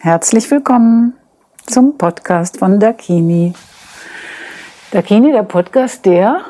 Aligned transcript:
Herzlich 0.00 0.48
willkommen 0.52 1.14
zum 1.66 1.98
Podcast 1.98 2.58
von 2.58 2.78
Dakini. 2.78 3.52
Dakini, 4.92 5.32
der 5.32 5.42
Podcast, 5.42 6.06
der 6.06 6.42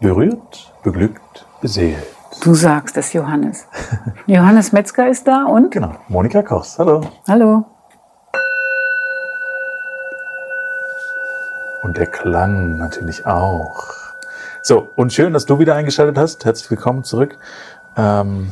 berührt, 0.00 0.72
beglückt, 0.82 1.46
beseelt. 1.60 2.04
Du 2.42 2.52
sagst 2.54 2.96
es, 2.96 3.12
Johannes. 3.12 3.68
Johannes 4.26 4.72
Metzger 4.72 5.08
ist 5.08 5.24
da 5.28 5.44
und? 5.44 5.70
Genau, 5.70 5.94
Monika 6.08 6.42
Kochs. 6.42 6.80
Hallo. 6.80 7.02
Hallo. 7.28 7.64
Und 11.84 11.96
der 11.96 12.06
Klang 12.06 12.76
natürlich 12.76 13.24
auch. 13.24 13.84
So, 14.62 14.88
und 14.96 15.12
schön, 15.12 15.32
dass 15.32 15.46
du 15.46 15.60
wieder 15.60 15.76
eingeschaltet 15.76 16.18
hast. 16.18 16.44
Herzlich 16.44 16.68
willkommen 16.68 17.04
zurück. 17.04 17.38
Ähm, 17.96 18.50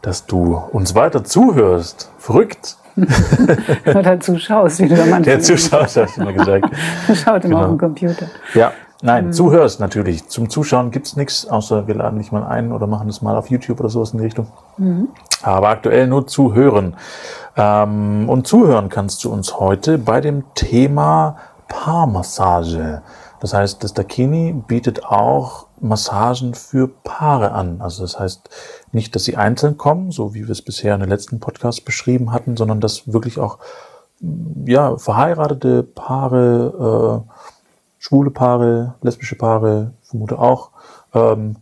dass 0.00 0.26
du 0.26 0.54
uns 0.54 0.94
weiter 0.94 1.24
zuhörst. 1.24 2.12
Verrückt. 2.18 2.76
Oder 3.86 4.20
zuschaust, 4.20 4.78
wie 4.80 4.88
du 4.88 4.94
da 4.96 5.02
manchmal 5.02 5.22
Der 5.22 5.40
zuschaut, 5.40 5.96
hast 5.96 6.16
du 6.16 6.22
mal 6.22 6.32
gesagt. 6.32 6.68
Schaut 7.14 7.44
immer 7.44 7.54
Genau. 7.54 7.60
auf 7.62 7.68
dem 7.68 7.78
Computer. 7.78 8.26
Ja, 8.54 8.72
nein, 9.02 9.26
Mhm. 9.26 9.32
zuhörst 9.32 9.80
natürlich. 9.80 10.28
Zum 10.28 10.48
Zuschauen 10.48 10.90
gibt's 10.90 11.16
nichts, 11.16 11.46
außer 11.46 11.86
wir 11.86 11.94
laden 11.94 12.18
dich 12.18 12.30
mal 12.32 12.44
ein 12.44 12.72
oder 12.72 12.86
machen 12.86 13.06
das 13.08 13.20
mal 13.22 13.36
auf 13.36 13.50
YouTube 13.50 13.80
oder 13.80 13.88
sowas 13.88 14.12
in 14.12 14.18
die 14.18 14.24
Richtung. 14.24 14.46
Mhm. 14.78 15.08
Aber 15.42 15.68
aktuell 15.68 16.06
nur 16.06 16.26
zuhören. 16.26 16.94
Ähm, 17.56 18.28
und 18.28 18.46
zuhören 18.46 18.88
kannst 18.88 19.22
du 19.24 19.30
uns 19.32 19.58
heute 19.60 19.98
bei 19.98 20.20
dem 20.20 20.44
Thema 20.54 21.36
Paarmassage. 21.68 23.02
Das 23.40 23.52
heißt, 23.54 23.82
das 23.84 23.92
Dakini 23.94 24.52
bietet 24.66 25.04
auch 25.04 25.63
Massagen 25.80 26.54
für 26.54 26.88
Paare 26.88 27.52
an. 27.52 27.80
Also 27.80 28.02
das 28.02 28.18
heißt 28.18 28.48
nicht, 28.92 29.14
dass 29.14 29.24
sie 29.24 29.36
einzeln 29.36 29.76
kommen, 29.76 30.10
so 30.10 30.34
wie 30.34 30.42
wir 30.42 30.50
es 30.50 30.62
bisher 30.62 30.94
in 30.94 31.00
den 31.00 31.10
letzten 31.10 31.40
Podcasts 31.40 31.80
beschrieben 31.80 32.32
hatten, 32.32 32.56
sondern 32.56 32.80
dass 32.80 33.12
wirklich 33.12 33.38
auch 33.38 33.58
ja, 34.66 34.96
verheiratete 34.96 35.82
Paare, 35.82 37.24
äh, 37.26 37.30
schwule 37.98 38.30
Paare, 38.30 38.94
lesbische 39.02 39.36
Paare, 39.36 39.92
vermute 40.02 40.38
auch, 40.38 40.70
ähm, 41.12 41.56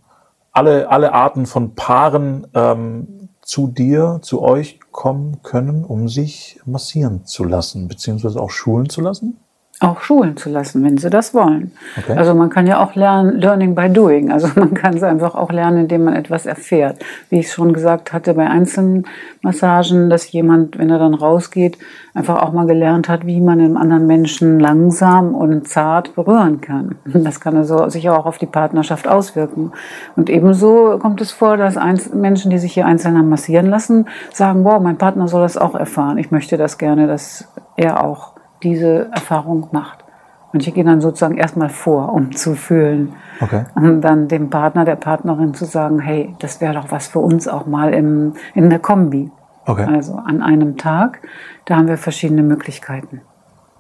alle, 0.53 0.91
alle 0.91 1.13
Arten 1.13 1.47
von 1.47 1.75
Paaren 1.75 2.47
ähm, 2.55 3.29
zu 3.41 3.67
dir, 3.67 4.21
zu 4.23 4.43
euch 4.43 4.79
kommen 4.93 5.43
können, 5.43 5.85
um 5.85 6.09
sich 6.09 6.61
massieren 6.65 7.25
zu 7.25 7.45
lassen, 7.45 7.89
beziehungsweise 7.89 8.41
auch 8.41 8.51
schulen 8.51 8.89
zu 8.89 9.01
lassen. 9.01 9.39
Auch 9.81 10.01
schulen 10.01 10.37
zu 10.37 10.49
lassen, 10.49 10.85
wenn 10.85 10.97
sie 10.97 11.11
das 11.11 11.35
wollen. 11.35 11.73
Okay. 11.99 12.17
Also 12.17 12.35
man 12.35 12.51
kann 12.51 12.69
ja 12.69 12.81
auch 12.81 12.95
lernen, 12.95 13.41
learning 13.41 13.75
by 13.75 13.89
doing. 13.89 14.31
Also 14.31 14.49
man 14.55 14.75
kann 14.75 14.97
es 14.97 15.03
einfach 15.03 15.35
auch 15.35 15.51
lernen, 15.51 15.83
indem 15.83 16.05
man 16.05 16.15
etwas 16.15 16.47
erfährt. 16.47 17.05
Wie 17.31 17.41
ich 17.41 17.51
schon 17.51 17.73
gesagt 17.73 18.13
hatte, 18.13 18.35
bei 18.35 18.47
einzelnen 18.47 19.07
Massagen, 19.41 20.09
dass 20.09 20.31
jemand, 20.31 20.79
wenn 20.79 20.89
er 20.89 20.99
dann 20.99 21.15
rausgeht, 21.15 21.79
einfach 22.15 22.43
auch 22.43 22.53
mal 22.53 22.67
gelernt 22.67 23.09
hat, 23.09 23.27
wie 23.27 23.41
man 23.41 23.61
einen 23.61 23.77
anderen 23.77 24.07
Menschen 24.07 24.61
langsam 24.61 25.35
und 25.35 25.67
zart 25.67 26.15
berühren 26.15 26.61
kann. 26.61 26.97
Das 27.23 27.41
kann 27.41 27.57
also 27.57 27.89
sich 27.89 28.11
auch 28.11 28.27
auf 28.27 28.39
die 28.39 28.47
Partnerschaft 28.47 29.09
auswirken. 29.09 29.73
Und 30.17 30.29
ebenso 30.29 30.99
kommt 31.01 31.21
es 31.21 31.33
vor, 31.33 31.57
dass 31.57 31.77
Menschen, 32.13 32.51
die 32.51 32.59
sich 32.59 32.75
hier 32.75 32.87
einzeln 32.87 33.17
haben 33.17 33.29
massieren 33.29 33.67
lassen, 33.67 34.07
sagen, 34.33 34.65
wow, 34.65 34.81
mein 34.81 34.99
Partner 34.99 35.29
soll 35.29 35.43
das 35.43 35.57
auch 35.57 35.75
erfahren. 35.75 36.19
Ich 36.19 36.31
möchte 36.31 36.57
das 36.57 36.79
gerne, 36.79 37.07
dass 37.07 37.49
er 37.77 38.05
auch 38.05 38.32
diese 38.63 39.11
Erfahrung 39.13 39.69
macht. 39.73 40.05
Manche 40.53 40.71
gehen 40.73 40.87
dann 40.87 41.01
sozusagen 41.01 41.39
erstmal 41.39 41.71
vor, 41.71 42.13
um 42.13 42.37
zu 42.37 42.55
fühlen. 42.55 43.15
Okay. 43.41 43.65
Und 43.75 44.03
dann 44.03 44.29
dem 44.29 44.51
Partner, 44.51 44.85
der 44.85 44.97
Partnerin 44.97 45.55
zu 45.55 45.65
sagen, 45.65 45.99
hey, 45.99 46.35
das 46.41 46.61
wäre 46.61 46.75
doch 46.75 46.91
was 46.91 47.07
für 47.07 47.21
uns 47.21 47.49
auch 47.49 47.67
mal 47.67 47.95
im, 47.95 48.35
in 48.55 48.69
der 48.69 48.79
Kombi. 48.79 49.31
Okay. 49.65 49.85
Also 49.85 50.15
an 50.15 50.43
einem 50.43 50.77
Tag, 50.77 51.21
da 51.65 51.77
haben 51.77 51.89
wir 51.89 51.97
verschiedene 51.97 52.43
Möglichkeiten. 52.43 53.23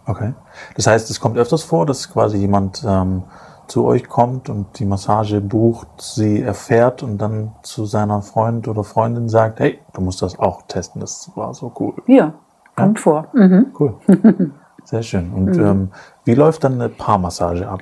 Okay. 0.06 0.33
Das 0.77 0.86
heißt, 0.86 1.11
es 1.11 1.20
kommt 1.20 1.36
öfters 1.36 1.62
vor, 1.62 1.84
dass 1.84 2.11
quasi 2.11 2.39
jemand 2.39 2.83
ähm, 2.86 3.24
zu 3.67 3.84
euch 3.84 4.08
kommt 4.08 4.48
und 4.48 4.78
die 4.78 4.84
Massage 4.86 5.40
bucht, 5.40 5.89
sie 5.98 6.40
erfährt 6.40 7.02
und 7.02 7.18
dann 7.18 7.52
zu 7.62 7.85
seiner 7.85 8.23
Freund 8.23 8.67
oder 8.67 8.83
Freundin 8.83 9.29
sagt, 9.29 9.61
hey, 9.61 9.79
du 9.92 10.01
musst 10.01 10.23
das 10.23 10.39
auch 10.39 10.62
testen, 10.68 11.01
das 11.01 11.30
war 11.35 11.52
so 11.55 11.73
cool. 11.79 11.95
Ja, 12.06 12.33
kommt 12.77 12.98
vor. 12.98 13.29
Mhm. 13.33 13.67
Cool. 13.79 13.95
Sehr 14.92 15.03
schön. 15.03 15.33
Und 15.33 15.57
ähm, 15.57 15.89
wie 16.27 16.35
läuft 16.35 16.64
dann 16.64 16.75
eine 16.75 16.91
Paarmassage 16.91 17.67
ab? 17.67 17.80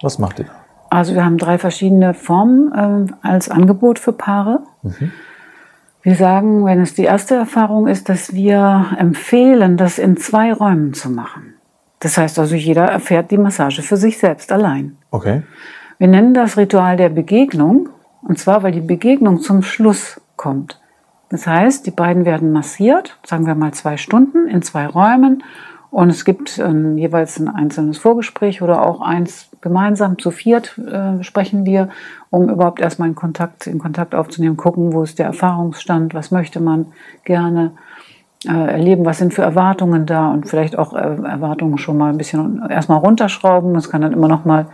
Was 0.00 0.20
macht 0.20 0.38
ihr 0.38 0.44
da? 0.44 0.52
Also 0.90 1.12
wir 1.12 1.24
haben 1.24 1.38
drei 1.38 1.58
verschiedene 1.58 2.14
Formen 2.14 2.72
ähm, 2.76 3.16
als 3.22 3.50
Angebot 3.50 3.98
für 3.98 4.12
Paare. 4.12 4.60
Wir 6.02 6.14
sagen, 6.14 6.64
wenn 6.64 6.80
es 6.80 6.94
die 6.94 7.02
erste 7.02 7.34
Erfahrung 7.34 7.88
ist, 7.88 8.08
dass 8.08 8.32
wir 8.32 8.86
empfehlen, 8.96 9.76
das 9.76 9.98
in 9.98 10.16
zwei 10.16 10.52
Räumen 10.52 10.94
zu 10.94 11.10
machen. 11.10 11.54
Das 11.98 12.16
heißt 12.16 12.38
also, 12.38 12.54
jeder 12.54 12.84
erfährt 12.84 13.32
die 13.32 13.36
Massage 13.36 13.82
für 13.82 13.96
sich 13.96 14.18
selbst 14.18 14.52
allein. 14.52 14.98
Okay. 15.10 15.42
Wir 15.98 16.06
nennen 16.06 16.32
das 16.32 16.56
Ritual 16.56 16.96
der 16.96 17.08
Begegnung, 17.08 17.88
und 18.22 18.38
zwar, 18.38 18.62
weil 18.62 18.70
die 18.70 18.80
Begegnung 18.80 19.40
zum 19.40 19.64
Schluss 19.64 20.20
kommt. 20.36 20.80
Das 21.28 21.48
heißt, 21.48 21.84
die 21.86 21.90
beiden 21.90 22.24
werden 22.24 22.52
massiert, 22.52 23.18
sagen 23.26 23.46
wir 23.46 23.56
mal 23.56 23.72
zwei 23.72 23.96
Stunden 23.96 24.46
in 24.46 24.62
zwei 24.62 24.86
Räumen, 24.86 25.42
und 25.90 26.10
es 26.10 26.24
gibt 26.24 26.58
ähm, 26.58 26.98
jeweils 26.98 27.38
ein 27.38 27.48
einzelnes 27.48 27.98
Vorgespräch 27.98 28.60
oder 28.60 28.84
auch 28.84 29.00
eins 29.00 29.48
gemeinsam 29.60 30.18
zu 30.18 30.30
viert 30.30 30.78
äh, 30.78 31.22
sprechen 31.22 31.64
wir, 31.64 31.88
um 32.30 32.48
überhaupt 32.50 32.80
erstmal 32.80 33.08
in 33.08 33.14
Kontakt, 33.14 33.66
in 33.66 33.78
Kontakt 33.78 34.14
aufzunehmen, 34.14 34.56
gucken, 34.56 34.92
wo 34.92 35.02
ist 35.02 35.18
der 35.18 35.26
Erfahrungsstand, 35.26 36.14
was 36.14 36.30
möchte 36.30 36.60
man 36.60 36.86
gerne 37.24 37.72
äh, 38.46 38.52
erleben, 38.52 39.04
was 39.04 39.18
sind 39.18 39.34
für 39.34 39.42
Erwartungen 39.42 40.06
da 40.06 40.30
und 40.30 40.46
vielleicht 40.46 40.78
auch 40.78 40.92
äh, 40.92 40.98
Erwartungen 40.98 41.78
schon 41.78 41.96
mal 41.96 42.10
ein 42.10 42.18
bisschen 42.18 42.62
erstmal 42.68 42.98
runterschrauben. 42.98 43.74
Das 43.74 43.90
kann 43.90 44.02
dann 44.02 44.12
immer 44.12 44.28
noch 44.28 44.44
mal 44.44 44.66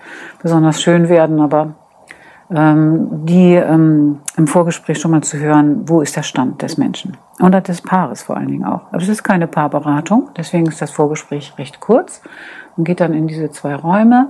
besonders 0.42 0.82
schön 0.82 1.08
werden, 1.08 1.40
aber 1.40 1.74
die 2.54 3.54
ähm, 3.54 4.20
im 4.36 4.46
Vorgespräch 4.46 5.00
schon 5.00 5.10
mal 5.10 5.22
zu 5.22 5.38
hören, 5.38 5.88
wo 5.88 6.00
ist 6.00 6.16
der 6.16 6.22
Stand 6.22 6.62
des 6.62 6.78
Menschen 6.78 7.16
oder 7.40 7.60
des 7.60 7.82
Paares 7.82 8.22
vor 8.22 8.36
allen 8.36 8.48
Dingen 8.48 8.64
auch. 8.64 8.82
Aber 8.88 9.02
es 9.02 9.08
ist 9.08 9.24
keine 9.24 9.46
Paarberatung, 9.46 10.30
deswegen 10.36 10.66
ist 10.66 10.80
das 10.80 10.90
Vorgespräch 10.90 11.54
recht 11.58 11.80
kurz. 11.80 12.22
Man 12.76 12.84
geht 12.84 13.00
dann 13.00 13.12
in 13.12 13.26
diese 13.26 13.50
zwei 13.50 13.74
Räume 13.74 14.28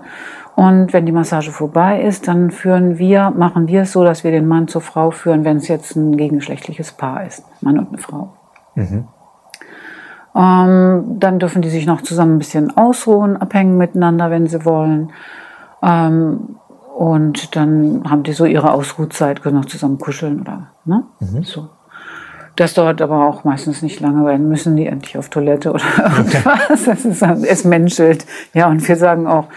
und 0.57 0.93
wenn 0.93 1.05
die 1.05 1.13
Massage 1.13 1.51
vorbei 1.51 2.03
ist, 2.03 2.29
dann 2.29 2.51
führen 2.51 2.99
wir, 2.99 3.31
machen 3.31 3.69
wir 3.69 3.83
es 3.83 3.93
so, 3.93 4.05
dass 4.05 4.25
wir 4.25 4.31
den 4.31 4.47
Mann 4.47 4.69
zur 4.69 4.81
Frau 4.81 5.11
führen, 5.11 5.45
wenn 5.45 5.59
es 5.59 5.69
jetzt 5.69 5.97
ein 5.97 6.17
gegengeschlechtliches 6.17 6.93
Paar 6.93 7.27
ist, 7.27 7.45
Mann 7.63 7.79
und 7.79 7.89
eine 7.89 7.99
Frau. 7.99 8.33
Ähm, 10.35 11.19
dann 11.21 11.39
dürfen 11.39 11.63
die 11.63 11.71
sich 11.71 11.87
noch 11.87 12.03
zusammen 12.03 12.37
ein 12.37 12.39
bisschen 12.39 12.77
ausruhen, 12.77 13.37
abhängen 13.37 13.77
miteinander, 13.77 14.31
wenn 14.31 14.47
sie 14.47 14.65
wollen. 14.65 15.13
Ähm, 15.83 16.57
und 16.95 17.57
dann 17.57 18.09
haben 18.09 18.23
die 18.23 18.33
so 18.33 18.45
ihre 18.45 18.73
Ausruhzeit, 18.73 19.43
können 19.43 19.57
noch 19.57 19.65
zusammen 19.65 19.99
kuscheln 19.99 20.41
oder 20.41 20.69
ne? 20.85 21.05
so. 21.43 21.69
Das 22.55 22.75
dauert 22.75 23.03
aber 23.03 23.27
auch 23.27 23.43
meistens 23.43 23.83
nicht 23.83 23.99
lange, 23.99 24.25
weil 24.25 24.39
dann 24.39 24.49
müssen 24.49 24.77
die 24.77 24.87
endlich 24.87 25.19
auf 25.19 25.29
Toilette 25.29 25.73
oder 25.73 25.85
irgendwas. 25.99 26.85
Das 26.85 27.05
ist, 27.05 27.21
es 27.21 27.65
menschelt. 27.65 28.27
Ja, 28.53 28.69
und 28.69 28.87
wir 28.87 28.95
sagen 28.95 29.27
auch, 29.27 29.49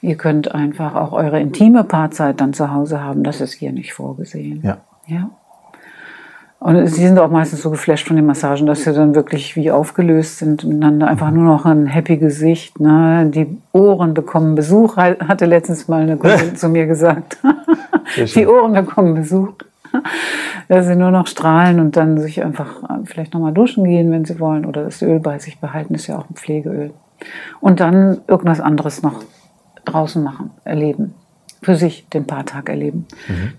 ihr 0.00 0.16
könnt 0.16 0.54
einfach 0.54 0.94
auch 0.94 1.12
eure 1.12 1.38
intime 1.38 1.84
Paarzeit 1.84 2.40
dann 2.40 2.54
zu 2.54 2.72
Hause 2.72 3.02
haben. 3.02 3.24
Das 3.24 3.42
ist 3.42 3.52
hier 3.52 3.72
nicht 3.72 3.92
vorgesehen. 3.92 4.62
Ja. 4.62 4.78
Ja. 5.06 5.30
Und 6.58 6.86
sie 6.86 7.06
sind 7.06 7.18
auch 7.18 7.30
meistens 7.30 7.62
so 7.62 7.70
geflasht 7.70 8.06
von 8.06 8.16
den 8.16 8.24
Massagen, 8.24 8.66
dass 8.66 8.84
sie 8.84 8.92
dann 8.92 9.14
wirklich 9.14 9.56
wie 9.56 9.70
aufgelöst 9.70 10.38
sind 10.38 10.64
miteinander. 10.64 11.06
Einfach 11.06 11.30
nur 11.30 11.44
noch 11.44 11.66
ein 11.66 11.86
happy 11.86 12.16
Gesicht. 12.16 12.80
Ne? 12.80 13.30
Die 13.32 13.58
Ohren 13.72 14.14
bekommen 14.14 14.54
Besuch, 14.54 14.96
hatte 14.96 15.44
letztens 15.44 15.86
mal 15.86 16.02
eine 16.02 16.16
Kundin 16.16 16.56
zu 16.56 16.68
mir 16.68 16.86
gesagt. 16.86 17.38
Die 18.16 18.46
Ohren 18.46 18.72
bekommen 18.72 19.14
Besuch. 19.14 19.52
Dass 20.68 20.86
sie 20.86 20.96
nur 20.96 21.10
noch 21.10 21.26
strahlen 21.26 21.78
und 21.78 21.96
dann 21.96 22.18
sich 22.18 22.42
einfach 22.42 22.82
äh, 22.82 23.04
vielleicht 23.04 23.32
nochmal 23.34 23.52
duschen 23.52 23.84
gehen, 23.84 24.10
wenn 24.10 24.24
sie 24.24 24.40
wollen. 24.40 24.66
Oder 24.66 24.84
das 24.84 25.00
Öl 25.00 25.20
bei 25.20 25.38
sich 25.38 25.60
behalten, 25.60 25.94
ist 25.94 26.06
ja 26.06 26.18
auch 26.18 26.28
ein 26.28 26.34
Pflegeöl. 26.34 26.90
Und 27.60 27.80
dann 27.80 28.18
irgendwas 28.26 28.60
anderes 28.60 29.02
noch 29.02 29.22
draußen 29.84 30.22
machen, 30.22 30.50
erleben. 30.64 31.14
Für 31.62 31.76
sich 31.76 32.08
den 32.08 32.26
Paartag 32.26 32.68
erleben. 32.68 33.06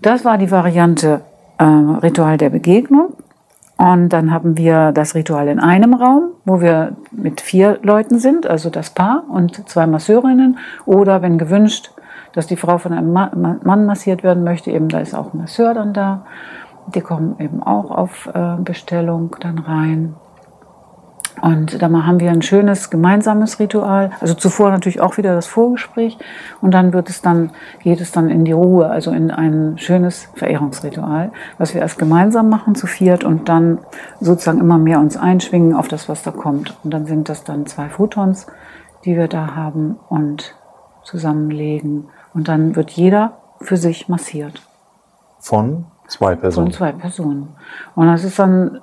Das 0.02 0.24
war 0.24 0.38
die 0.38 0.50
Variante 0.50 1.22
äh, 1.58 1.64
Ritual 1.64 2.36
der 2.38 2.50
Begegnung. 2.50 3.14
Und 3.76 4.08
dann 4.08 4.32
haben 4.32 4.56
wir 4.56 4.90
das 4.90 5.14
Ritual 5.14 5.46
in 5.46 5.60
einem 5.60 5.94
Raum, 5.94 6.30
wo 6.44 6.60
wir 6.60 6.96
mit 7.12 7.40
vier 7.40 7.78
Leuten 7.82 8.18
sind, 8.18 8.44
also 8.44 8.70
das 8.70 8.90
Paar 8.90 9.22
und 9.28 9.68
zwei 9.68 9.86
Masseurinnen. 9.86 10.58
Oder 10.84 11.22
wenn 11.22 11.38
gewünscht, 11.38 11.92
dass 12.32 12.48
die 12.48 12.56
Frau 12.56 12.78
von 12.78 12.92
einem 12.92 13.12
Ma 13.12 13.30
Ma- 13.36 13.58
Mann 13.62 13.86
massiert 13.86 14.24
werden 14.24 14.42
möchte, 14.42 14.72
eben 14.72 14.88
da 14.88 14.98
ist 14.98 15.14
auch 15.14 15.32
ein 15.32 15.38
Masseur 15.38 15.74
dann 15.74 15.92
da. 15.92 16.24
Die 16.94 17.00
kommen 17.00 17.36
eben 17.38 17.62
auch 17.62 17.90
auf 17.90 18.28
äh, 18.34 18.56
Bestellung 18.62 19.36
dann 19.40 19.58
rein. 19.58 20.14
Und 21.42 21.80
da 21.80 21.90
haben 21.90 22.20
wir 22.20 22.30
ein 22.30 22.42
schönes 22.42 22.90
gemeinsames 22.90 23.60
Ritual. 23.60 24.10
Also 24.20 24.34
zuvor 24.34 24.70
natürlich 24.70 25.00
auch 25.00 25.16
wieder 25.16 25.34
das 25.34 25.46
Vorgespräch. 25.46 26.18
Und 26.60 26.72
dann 26.72 26.92
wird 26.92 27.10
es 27.10 27.22
dann, 27.22 27.50
geht 27.82 28.00
es 28.00 28.12
dann 28.12 28.28
in 28.30 28.44
die 28.44 28.52
Ruhe, 28.52 28.88
also 28.88 29.10
in 29.10 29.30
ein 29.30 29.78
schönes 29.78 30.28
Verehrungsritual, 30.34 31.32
was 31.58 31.74
wir 31.74 31.80
erst 31.80 31.98
gemeinsam 31.98 32.48
machen 32.48 32.74
zu 32.74 32.86
viert 32.86 33.24
und 33.24 33.48
dann 33.48 33.78
sozusagen 34.20 34.60
immer 34.60 34.78
mehr 34.78 35.00
uns 35.00 35.16
einschwingen 35.16 35.74
auf 35.74 35.88
das, 35.88 36.08
was 36.08 36.22
da 36.22 36.30
kommt. 36.30 36.76
Und 36.84 36.92
dann 36.92 37.06
sind 37.06 37.28
das 37.28 37.44
dann 37.44 37.66
zwei 37.66 37.88
Photons, 37.88 38.46
die 39.04 39.16
wir 39.16 39.28
da 39.28 39.54
haben 39.54 39.96
und 40.08 40.54
zusammenlegen. 41.04 42.08
Und 42.34 42.48
dann 42.48 42.76
wird 42.76 42.90
jeder 42.90 43.38
für 43.60 43.76
sich 43.76 44.08
massiert. 44.08 44.62
Von 45.40 45.86
zwei 46.08 46.34
Personen? 46.34 46.66
Von 46.68 46.74
zwei 46.74 46.92
Personen. 46.92 47.48
Und 47.94 48.06
das 48.06 48.24
ist 48.24 48.38
dann 48.38 48.80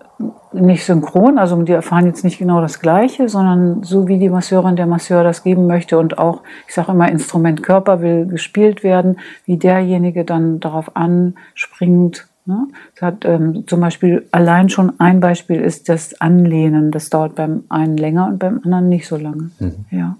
nicht 0.53 0.85
synchron, 0.85 1.37
also 1.37 1.61
die 1.63 1.73
erfahren 1.73 2.05
jetzt 2.05 2.23
nicht 2.23 2.37
genau 2.37 2.61
das 2.61 2.79
Gleiche, 2.79 3.27
sondern 3.27 3.83
so 3.83 4.07
wie 4.07 4.17
die 4.17 4.29
Masseurin 4.29 4.75
der 4.75 4.85
Masseur 4.85 5.23
das 5.23 5.43
geben 5.43 5.67
möchte 5.67 5.97
und 5.97 6.17
auch, 6.17 6.41
ich 6.67 6.73
sage 6.73 6.91
immer, 6.91 7.09
Instrument 7.09 7.63
Körper 7.63 8.01
will 8.01 8.25
gespielt 8.25 8.83
werden, 8.83 9.17
wie 9.45 9.57
derjenige 9.57 10.23
dann 10.23 10.59
darauf 10.59 10.95
anspringt. 10.95 12.27
Ne? 12.45 12.67
Das 12.93 13.01
hat 13.01 13.25
ähm, 13.25 13.65
zum 13.67 13.81
Beispiel 13.81 14.27
allein 14.31 14.69
schon 14.69 14.99
ein 14.99 15.19
Beispiel 15.19 15.59
ist 15.59 15.89
das 15.89 16.21
Anlehnen. 16.21 16.91
Das 16.91 17.09
dauert 17.09 17.35
beim 17.35 17.63
einen 17.69 17.97
länger 17.97 18.27
und 18.27 18.39
beim 18.39 18.61
anderen 18.63 18.87
nicht 18.87 19.07
so 19.07 19.17
lange. 19.17 19.49
Mhm. 19.59 19.85
Ja. 19.89 20.15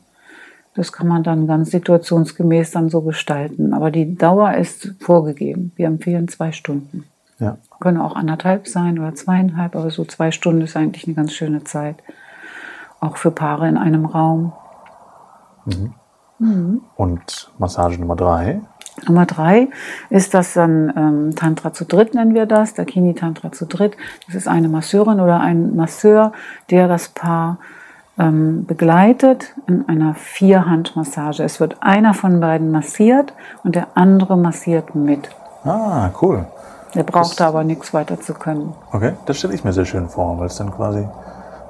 Das 0.75 0.92
kann 0.92 1.07
man 1.07 1.24
dann 1.24 1.48
ganz 1.48 1.72
situationsgemäß 1.72 2.72
dann 2.72 2.89
so 2.89 3.01
gestalten. 3.01 3.74
Aber 3.74 3.92
die 3.92 4.16
Dauer 4.16 4.54
ist 4.56 4.94
vorgegeben. 5.00 5.72
Wir 5.75 5.88
empfehlen 5.88 6.27
zwei 6.27 6.51
Stunden. 6.51 7.06
Ja. 7.39 7.57
Können 7.80 8.00
auch 8.00 8.16
anderthalb 8.16 8.68
sein 8.68 9.00
oder 9.00 9.16
zweieinhalb, 9.16 9.75
aber 9.75 9.89
so 9.89 10.06
zwei 10.06 10.31
Stunden 10.31 10.62
ist 10.62 10.75
eigentlich 10.75 11.06
eine 11.06 11.16
ganz 11.16 11.33
schöne 11.33 11.63
Zeit. 11.63 11.98
Auch 13.00 13.18
für 13.18 13.31
Paare 13.31 13.68
in 13.68 13.77
einem 13.77 14.06
Raum. 14.06 14.54
Mhm. 15.66 15.94
Mhm. 16.39 16.81
Und 16.95 17.51
Massage 17.57 18.00
Nummer 18.00 18.16
drei? 18.16 18.62
Nummer 19.07 19.25
drei 19.25 19.68
ist 20.10 20.33
das 20.33 20.54
dann 20.54 20.94
ähm, 20.95 21.36
Tantra 21.36 21.74
zu 21.74 21.86
dritt, 21.86 22.13
nennen 22.13 22.33
wir 22.33 22.45
das, 22.45 22.74
Dakini 22.74 23.13
Tantra 23.13 23.51
zu 23.51 23.66
dritt. 23.66 23.98
Das 24.25 24.36
ist 24.36 24.48
eine 24.48 24.69
Masseurin 24.69 25.19
oder 25.19 25.39
ein 25.42 25.75
Masseur, 25.75 26.31
der 26.69 26.88
das 26.88 27.10
Paar 27.10 27.60
begleitet 28.18 29.54
in 29.68 29.90
einer 29.90 30.16
Vierhandmassage. 30.16 31.44
Es 31.44 31.60
wird 31.60 31.78
einer 31.82 32.14
von 32.14 32.40
beiden 32.40 32.72
massiert 32.72 33.34
und 33.64 33.76
der 33.76 33.88
andere 33.96 34.38
massiert 34.38 34.96
mit. 34.96 35.30
Ah, 35.66 36.12
cool. 36.22 36.46
Der 36.94 37.04
braucht 37.04 37.40
das, 37.40 37.48
aber 37.48 37.66
nichts 37.66 37.94
weiter 37.94 38.20
zu 38.20 38.34
können. 38.34 38.74
Okay, 38.94 39.14
das 39.26 39.38
stelle 39.38 39.54
ich 39.54 39.66
mir 39.66 39.74
sehr 39.74 39.84
schön 39.84 40.08
vor, 40.08 40.40
weil 40.40 40.48
es 40.48 40.56
dann 40.56 40.72
quasi 40.72 41.06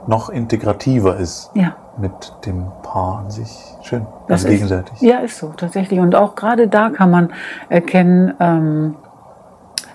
noch 0.08 0.30
integrativer 0.30 1.18
ist 1.18 1.50
ja. 1.56 1.76
mit 1.98 2.34
dem 2.46 2.68
Paar 2.84 3.20
an 3.20 3.32
sich. 3.32 3.50
Schön, 3.82 4.06
das 4.28 4.42
also 4.42 4.48
ist, 4.48 4.54
gegenseitig. 4.54 5.02
Ja, 5.02 5.20
ist 5.20 5.40
so, 5.40 5.48
tatsächlich. 5.58 6.00
Und 6.00 6.14
auch 6.14 6.36
gerade 6.36 6.68
da 6.68 6.92
kann 6.92 7.10
man 7.10 7.34
erkennen, 7.70 8.34
ähm, 8.40 8.96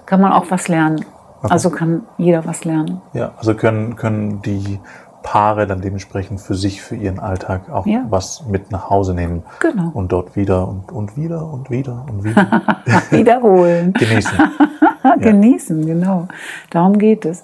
kann 0.05 0.21
man 0.21 0.33
auch 0.33 0.47
was 0.51 0.67
lernen. 0.67 1.05
Okay. 1.43 1.53
Also 1.53 1.71
kann 1.71 2.03
jeder 2.19 2.45
was 2.45 2.65
lernen. 2.65 3.01
Ja, 3.13 3.33
also 3.39 3.55
können, 3.55 3.95
können 3.95 4.43
die 4.43 4.81
Paare 5.23 5.67
dann 5.67 5.81
dementsprechend 5.81 6.41
für 6.41 6.55
sich, 6.55 6.83
für 6.83 6.97
ihren 6.97 7.19
Alltag 7.19 7.71
auch 7.71 7.87
ja. 7.87 8.05
was 8.09 8.47
mit 8.47 8.71
nach 8.71 8.91
Hause 8.91 9.15
nehmen. 9.15 9.43
Genau. 9.61 9.91
Und 9.93 10.13
dort 10.13 10.37
wieder 10.37 10.69
und, 10.69 10.91
und 10.93 11.17
wieder 11.17 11.47
und 11.47 11.71
wieder 11.71 12.07
und 12.09 12.25
wieder. 12.25 12.63
Wiederholen. 13.11 13.93
Genießen. 13.93 14.39
Genießen, 15.21 15.87
genau. 15.87 16.29
Darum 16.71 16.99
geht 16.99 17.25
es. 17.25 17.43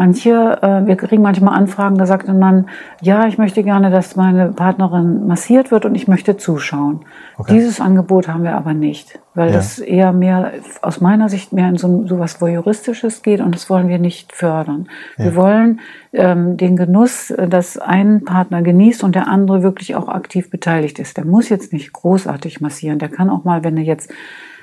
Manche, 0.00 0.30
äh, 0.62 0.86
wir 0.86 0.96
kriegen 0.96 1.20
manchmal 1.20 1.54
Anfragen, 1.54 1.98
da 1.98 2.06
sagt 2.06 2.26
ein 2.26 2.38
Mann, 2.38 2.70
ja, 3.02 3.26
ich 3.26 3.36
möchte 3.36 3.62
gerne, 3.62 3.90
dass 3.90 4.16
meine 4.16 4.48
Partnerin 4.48 5.26
massiert 5.26 5.70
wird 5.70 5.84
und 5.84 5.94
ich 5.94 6.08
möchte 6.08 6.38
zuschauen. 6.38 7.00
Okay. 7.36 7.52
Dieses 7.52 7.82
Angebot 7.82 8.26
haben 8.26 8.42
wir 8.42 8.56
aber 8.56 8.72
nicht, 8.72 9.18
weil 9.34 9.48
ja. 9.48 9.56
das 9.56 9.78
eher 9.78 10.14
mehr, 10.14 10.52
aus 10.80 11.02
meiner 11.02 11.28
Sicht 11.28 11.52
mehr 11.52 11.68
in 11.68 11.76
so, 11.76 12.06
so 12.06 12.18
was 12.18 12.40
Voyeuristisches 12.40 13.20
geht 13.20 13.42
und 13.42 13.54
das 13.54 13.68
wollen 13.68 13.88
wir 13.88 13.98
nicht 13.98 14.32
fördern. 14.32 14.88
Ja. 15.18 15.26
Wir 15.26 15.36
wollen 15.36 15.80
ähm, 16.14 16.56
den 16.56 16.76
Genuss, 16.76 17.34
dass 17.36 17.76
ein 17.76 18.24
Partner 18.24 18.62
genießt 18.62 19.04
und 19.04 19.14
der 19.14 19.28
andere 19.28 19.62
wirklich 19.62 19.96
auch 19.96 20.08
aktiv 20.08 20.48
beteiligt 20.48 20.98
ist. 20.98 21.18
Der 21.18 21.26
muss 21.26 21.50
jetzt 21.50 21.74
nicht 21.74 21.92
großartig 21.92 22.62
massieren, 22.62 22.98
der 22.98 23.10
kann 23.10 23.28
auch 23.28 23.44
mal, 23.44 23.64
wenn 23.64 23.76
er 23.76 23.84
jetzt 23.84 24.10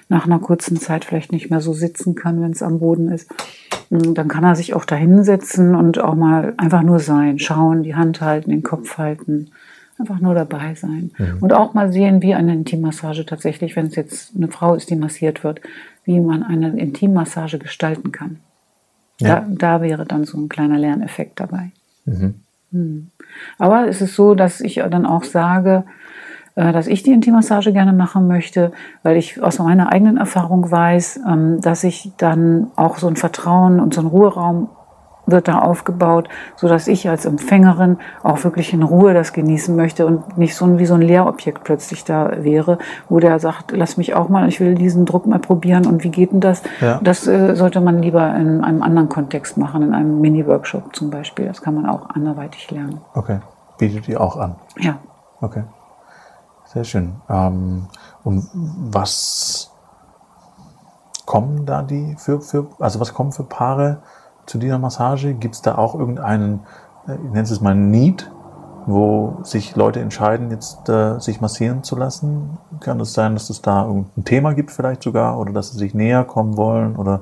nach 0.09 0.25
einer 0.25 0.39
kurzen 0.39 0.77
Zeit 0.77 1.05
vielleicht 1.05 1.31
nicht 1.31 1.49
mehr 1.49 1.61
so 1.61 1.73
sitzen 1.73 2.15
kann, 2.15 2.41
wenn 2.41 2.51
es 2.51 2.63
am 2.63 2.79
Boden 2.79 3.09
ist, 3.09 3.29
hm, 3.89 4.13
dann 4.13 4.27
kann 4.27 4.43
er 4.43 4.55
sich 4.55 4.73
auch 4.73 4.85
da 4.85 4.95
hinsetzen 4.95 5.75
und 5.75 5.99
auch 5.99 6.15
mal 6.15 6.53
einfach 6.57 6.81
nur 6.81 6.99
sein, 6.99 7.39
schauen, 7.39 7.83
die 7.83 7.95
Hand 7.95 8.21
halten, 8.21 8.51
den 8.51 8.63
Kopf 8.63 8.97
halten, 8.97 9.51
einfach 9.99 10.19
nur 10.19 10.33
dabei 10.33 10.75
sein. 10.75 11.11
Mhm. 11.17 11.37
Und 11.41 11.53
auch 11.53 11.73
mal 11.73 11.91
sehen, 11.91 12.21
wie 12.21 12.35
eine 12.35 12.53
Intimmassage 12.53 13.25
tatsächlich, 13.25 13.75
wenn 13.75 13.87
es 13.87 13.95
jetzt 13.95 14.35
eine 14.35 14.47
Frau 14.47 14.75
ist, 14.75 14.89
die 14.89 14.95
massiert 14.95 15.43
wird, 15.43 15.61
wie 16.05 16.19
man 16.19 16.43
eine 16.43 16.77
Intimmassage 16.79 17.59
gestalten 17.59 18.11
kann. 18.11 18.39
Ja. 19.19 19.41
Da, 19.41 19.77
da 19.77 19.81
wäre 19.81 20.05
dann 20.05 20.25
so 20.25 20.37
ein 20.37 20.49
kleiner 20.49 20.77
Lerneffekt 20.77 21.39
dabei. 21.39 21.71
Mhm. 22.05 22.35
Hm. 22.71 23.07
Aber 23.57 23.87
es 23.87 24.01
ist 24.01 24.15
so, 24.15 24.35
dass 24.35 24.61
ich 24.61 24.75
dann 24.75 25.05
auch 25.05 25.23
sage, 25.23 25.85
dass 26.57 26.87
ich 26.87 27.03
die 27.03 27.11
Intimmassage 27.11 27.71
gerne 27.71 27.93
machen 27.93 28.27
möchte, 28.27 28.71
weil 29.03 29.17
ich 29.17 29.41
aus 29.41 29.59
meiner 29.59 29.91
eigenen 29.91 30.17
Erfahrung 30.17 30.69
weiß, 30.69 31.21
ähm, 31.27 31.61
dass 31.61 31.83
ich 31.83 32.11
dann 32.17 32.67
auch 32.75 32.97
so 32.97 33.07
ein 33.07 33.15
Vertrauen 33.15 33.79
und 33.79 33.93
so 33.93 34.01
ein 34.01 34.07
Ruheraum 34.07 34.69
wird 35.27 35.47
da 35.47 35.59
aufgebaut, 35.59 36.29
so 36.55 36.67
dass 36.67 36.87
ich 36.87 37.07
als 37.09 37.25
Empfängerin 37.25 37.97
auch 38.23 38.43
wirklich 38.43 38.73
in 38.73 38.81
Ruhe 38.81 39.13
das 39.13 39.33
genießen 39.33 39.75
möchte 39.75 40.05
und 40.05 40.37
nicht 40.37 40.55
so 40.55 40.79
wie 40.79 40.85
so 40.85 40.95
ein 40.95 41.01
Lehrobjekt 41.01 41.63
plötzlich 41.63 42.05
da 42.05 42.43
wäre, 42.43 42.79
wo 43.09 43.19
der 43.19 43.37
sagt, 43.39 43.73
lass 43.75 43.97
mich 43.97 44.15
auch 44.15 44.29
mal, 44.29 44.47
ich 44.47 44.59
will 44.59 44.75
diesen 44.75 45.05
Druck 45.05 45.27
mal 45.27 45.39
probieren 45.39 45.85
und 45.85 46.03
wie 46.03 46.09
geht 46.09 46.31
denn 46.31 46.39
das? 46.39 46.63
Ja. 46.79 46.99
Das 47.03 47.27
äh, 47.27 47.55
sollte 47.55 47.81
man 47.81 48.01
lieber 48.01 48.33
in 48.35 48.63
einem 48.63 48.81
anderen 48.81 49.09
Kontext 49.09 49.57
machen, 49.57 49.83
in 49.83 49.93
einem 49.93 50.21
Mini-Workshop 50.21 50.95
zum 50.95 51.11
Beispiel. 51.11 51.45
Das 51.45 51.61
kann 51.61 51.75
man 51.75 51.85
auch 51.85 52.09
anderweitig 52.09 52.71
lernen. 52.71 53.01
Okay, 53.13 53.39
bietet 53.77 54.07
ihr 54.07 54.21
auch 54.21 54.37
an? 54.37 54.55
Ja. 54.79 54.95
Okay. 55.41 55.63
Sehr 56.73 56.83
schön. 56.83 57.15
Ähm, 57.29 57.87
und 58.23 58.47
was 58.53 59.71
kommen 61.25 61.65
da 61.65 61.81
die 61.81 62.15
für, 62.17 62.41
für, 62.41 62.67
also 62.79 62.99
was 62.99 63.13
kommen 63.13 63.31
für 63.31 63.43
Paare 63.43 64.01
zu 64.45 64.57
dieser 64.57 64.77
Massage? 64.77 65.33
Gibt 65.33 65.55
es 65.55 65.61
da 65.61 65.77
auch 65.77 65.95
irgendeinen, 65.95 66.61
äh, 67.07 67.15
ich 67.15 67.31
nenne 67.31 67.41
es 67.41 67.61
mal 67.61 67.73
Need, 67.73 68.29
wo 68.85 69.37
sich 69.43 69.75
Leute 69.77 70.01
entscheiden, 70.01 70.51
jetzt 70.51 70.89
äh, 70.89 71.19
sich 71.19 71.39
massieren 71.39 71.83
zu 71.83 71.95
lassen? 71.95 72.57
Kann 72.81 72.99
es 72.99 73.13
sein, 73.13 73.33
dass 73.33 73.49
es 73.49 73.61
da 73.61 73.85
irgendein 73.85 74.25
Thema 74.25 74.53
gibt 74.53 74.71
vielleicht 74.71 75.03
sogar 75.03 75.39
oder 75.39 75.53
dass 75.53 75.71
sie 75.71 75.77
sich 75.77 75.93
näher 75.93 76.25
kommen 76.25 76.57
wollen 76.57 76.97
oder 76.97 77.21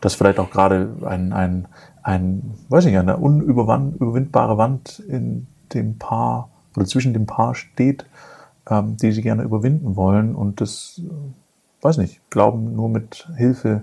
dass 0.00 0.14
vielleicht 0.14 0.38
auch 0.38 0.50
gerade 0.50 0.96
ein, 1.04 1.34
ein, 1.34 1.68
ein 2.02 2.54
weiß 2.70 2.86
ich 2.86 2.92
nicht, 2.92 3.00
eine 3.00 3.18
unüberwindbare 3.18 4.56
Wand 4.56 4.98
in 5.00 5.46
dem 5.74 5.98
Paar 5.98 6.48
oder 6.74 6.86
zwischen 6.86 7.12
dem 7.12 7.26
Paar 7.26 7.54
steht 7.54 8.06
ähm, 8.70 8.96
die 8.96 9.12
sie 9.12 9.22
gerne 9.22 9.42
überwinden 9.42 9.96
wollen 9.96 10.34
und 10.34 10.60
das, 10.60 11.00
äh, 11.04 11.84
weiß 11.84 11.98
nicht, 11.98 12.20
glauben 12.30 12.74
nur 12.74 12.88
mit 12.88 13.28
Hilfe 13.36 13.82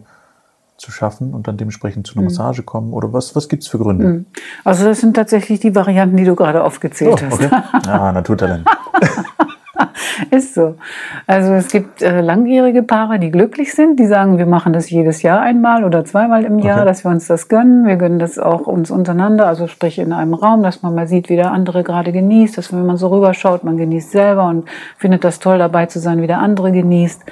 zu 0.77 0.91
schaffen 0.91 1.33
und 1.33 1.47
dann 1.47 1.57
dementsprechend 1.57 2.05
zu 2.05 2.15
einer 2.15 2.23
mhm. 2.23 2.27
Massage 2.27 2.63
kommen? 2.63 2.93
Oder 2.93 3.13
was, 3.13 3.35
was 3.35 3.47
gibt 3.47 3.63
es 3.63 3.69
für 3.69 3.79
Gründe? 3.79 4.05
Mhm. 4.05 4.25
Also 4.63 4.85
das 4.85 4.99
sind 4.99 5.15
tatsächlich 5.15 5.59
die 5.59 5.73
Varianten, 5.73 6.17
die 6.17 6.25
du 6.25 6.35
gerade 6.35 6.63
aufgezählt 6.63 7.21
oh, 7.21 7.33
okay. 7.33 7.49
hast. 7.51 7.85
Ja, 7.85 8.11
Naturtalent. 8.11 8.67
Ist 10.31 10.53
so. 10.53 10.75
Also 11.27 11.53
es 11.53 11.67
gibt 11.69 12.01
äh, 12.01 12.21
langjährige 12.21 12.83
Paare, 12.83 13.19
die 13.19 13.31
glücklich 13.31 13.73
sind, 13.73 13.99
die 13.99 14.05
sagen, 14.05 14.37
wir 14.37 14.45
machen 14.45 14.73
das 14.73 14.89
jedes 14.89 15.21
Jahr 15.21 15.41
einmal 15.41 15.83
oder 15.83 16.05
zweimal 16.05 16.45
im 16.45 16.59
Jahr, 16.59 16.77
okay. 16.79 16.85
dass 16.85 17.03
wir 17.03 17.11
uns 17.11 17.27
das 17.27 17.47
gönnen. 17.47 17.85
Wir 17.85 17.95
gönnen 17.97 18.19
das 18.19 18.39
auch 18.39 18.67
uns 18.67 18.91
untereinander, 18.91 19.47
also 19.47 19.67
sprich 19.67 19.99
in 19.99 20.13
einem 20.13 20.33
Raum, 20.33 20.63
dass 20.63 20.81
man 20.81 20.95
mal 20.95 21.07
sieht, 21.07 21.29
wie 21.29 21.35
der 21.35 21.51
andere 21.51 21.83
gerade 21.83 22.11
genießt, 22.11 22.57
dass 22.57 22.71
wenn 22.71 22.85
man 22.85 22.97
so 22.97 23.07
rüberschaut, 23.07 23.63
man 23.63 23.77
genießt 23.77 24.11
selber 24.11 24.47
und 24.47 24.67
findet 24.97 25.23
das 25.23 25.39
toll 25.39 25.57
dabei 25.57 25.85
zu 25.85 25.99
sein, 25.99 26.21
wie 26.21 26.27
der 26.27 26.39
andere 26.39 26.71
genießt. 26.71 27.23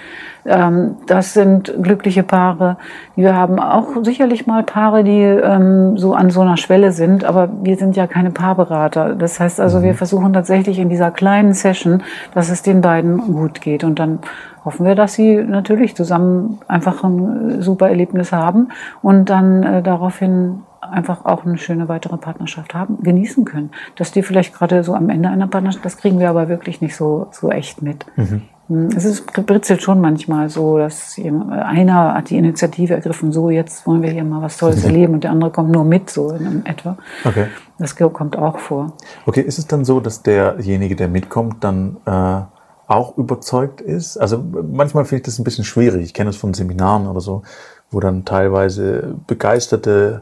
Ähm, 0.45 0.95
das 1.07 1.33
sind 1.33 1.73
glückliche 1.81 2.23
Paare. 2.23 2.77
Wir 3.15 3.35
haben 3.35 3.59
auch 3.59 4.03
sicherlich 4.03 4.47
mal 4.47 4.63
Paare, 4.63 5.03
die 5.03 5.21
ähm, 5.21 5.97
so 5.97 6.13
an 6.13 6.29
so 6.29 6.41
einer 6.41 6.57
Schwelle 6.57 6.91
sind, 6.91 7.23
aber 7.23 7.49
wir 7.61 7.77
sind 7.77 7.95
ja 7.95 8.07
keine 8.07 8.31
Paarberater. 8.31 9.15
Das 9.15 9.39
heißt 9.39 9.59
also, 9.59 9.81
wir 9.81 9.93
mhm. 9.93 9.97
versuchen 9.97 10.33
tatsächlich 10.33 10.79
in 10.79 10.89
dieser 10.89 11.11
kleinen 11.11 11.53
Session, 11.53 12.03
dass 12.33 12.49
es 12.49 12.61
den 12.61 12.81
beiden 12.81 13.17
gut 13.17 13.61
geht. 13.61 13.83
Und 13.83 13.99
dann 13.99 14.19
hoffen 14.65 14.85
wir, 14.85 14.95
dass 14.95 15.13
sie 15.13 15.35
natürlich 15.35 15.95
zusammen 15.95 16.59
einfach 16.67 17.03
ein 17.03 17.61
super 17.61 17.89
Erlebnis 17.89 18.31
haben 18.31 18.69
und 19.01 19.29
dann 19.29 19.63
äh, 19.63 19.81
daraufhin 19.81 20.63
einfach 20.81 21.25
auch 21.25 21.45
eine 21.45 21.57
schöne 21.57 21.87
weitere 21.87 22.17
Partnerschaft 22.17 22.73
haben, 22.73 23.01
genießen 23.01 23.45
können. 23.45 23.71
Dass 23.95 24.11
die 24.11 24.21
vielleicht 24.21 24.53
gerade 24.53 24.83
so 24.83 24.93
am 24.93 25.09
Ende 25.09 25.29
einer 25.29 25.47
Partnerschaft, 25.47 25.85
das 25.85 25.97
kriegen 25.97 26.19
wir 26.19 26.29
aber 26.29 26.49
wirklich 26.49 26.81
nicht 26.81 26.95
so, 26.95 27.27
so 27.31 27.49
echt 27.49 27.81
mit. 27.81 28.05
Mhm. 28.17 28.41
Hm, 28.73 28.89
Es 28.95 29.05
ist, 29.05 29.31
britzelt 29.45 29.81
schon 29.83 30.01
manchmal 30.01 30.49
so, 30.49 30.77
dass 30.77 31.15
einer 31.19 32.15
hat 32.15 32.29
die 32.29 32.37
Initiative 32.37 32.95
ergriffen, 32.95 33.31
so 33.31 33.49
jetzt 33.49 33.85
wollen 33.85 34.01
wir 34.01 34.09
hier 34.09 34.23
mal 34.23 34.41
was 34.41 34.57
Tolles 34.57 34.83
erleben 34.83 35.13
und 35.13 35.23
der 35.23 35.31
andere 35.31 35.51
kommt 35.51 35.71
nur 35.71 35.83
mit, 35.83 36.09
so 36.09 36.31
in 36.31 36.65
etwa. 36.65 36.97
Okay. 37.23 37.47
Das 37.77 37.95
kommt 37.95 38.37
auch 38.37 38.57
vor. 38.57 38.93
Okay, 39.25 39.41
ist 39.41 39.59
es 39.59 39.67
dann 39.67 39.85
so, 39.85 39.99
dass 39.99 40.23
derjenige, 40.23 40.95
der 40.95 41.07
mitkommt, 41.07 41.63
dann 41.63 41.97
äh, 42.05 42.41
auch 42.87 43.17
überzeugt 43.17 43.81
ist? 43.81 44.17
Also 44.17 44.43
manchmal 44.71 45.05
finde 45.05 45.21
ich 45.21 45.25
das 45.25 45.39
ein 45.39 45.43
bisschen 45.43 45.65
schwierig. 45.65 46.03
Ich 46.03 46.13
kenne 46.13 46.29
es 46.29 46.37
von 46.37 46.53
Seminaren 46.53 47.07
oder 47.07 47.21
so, 47.21 47.43
wo 47.91 47.99
dann 47.99 48.25
teilweise 48.25 49.15
begeisterte 49.27 50.21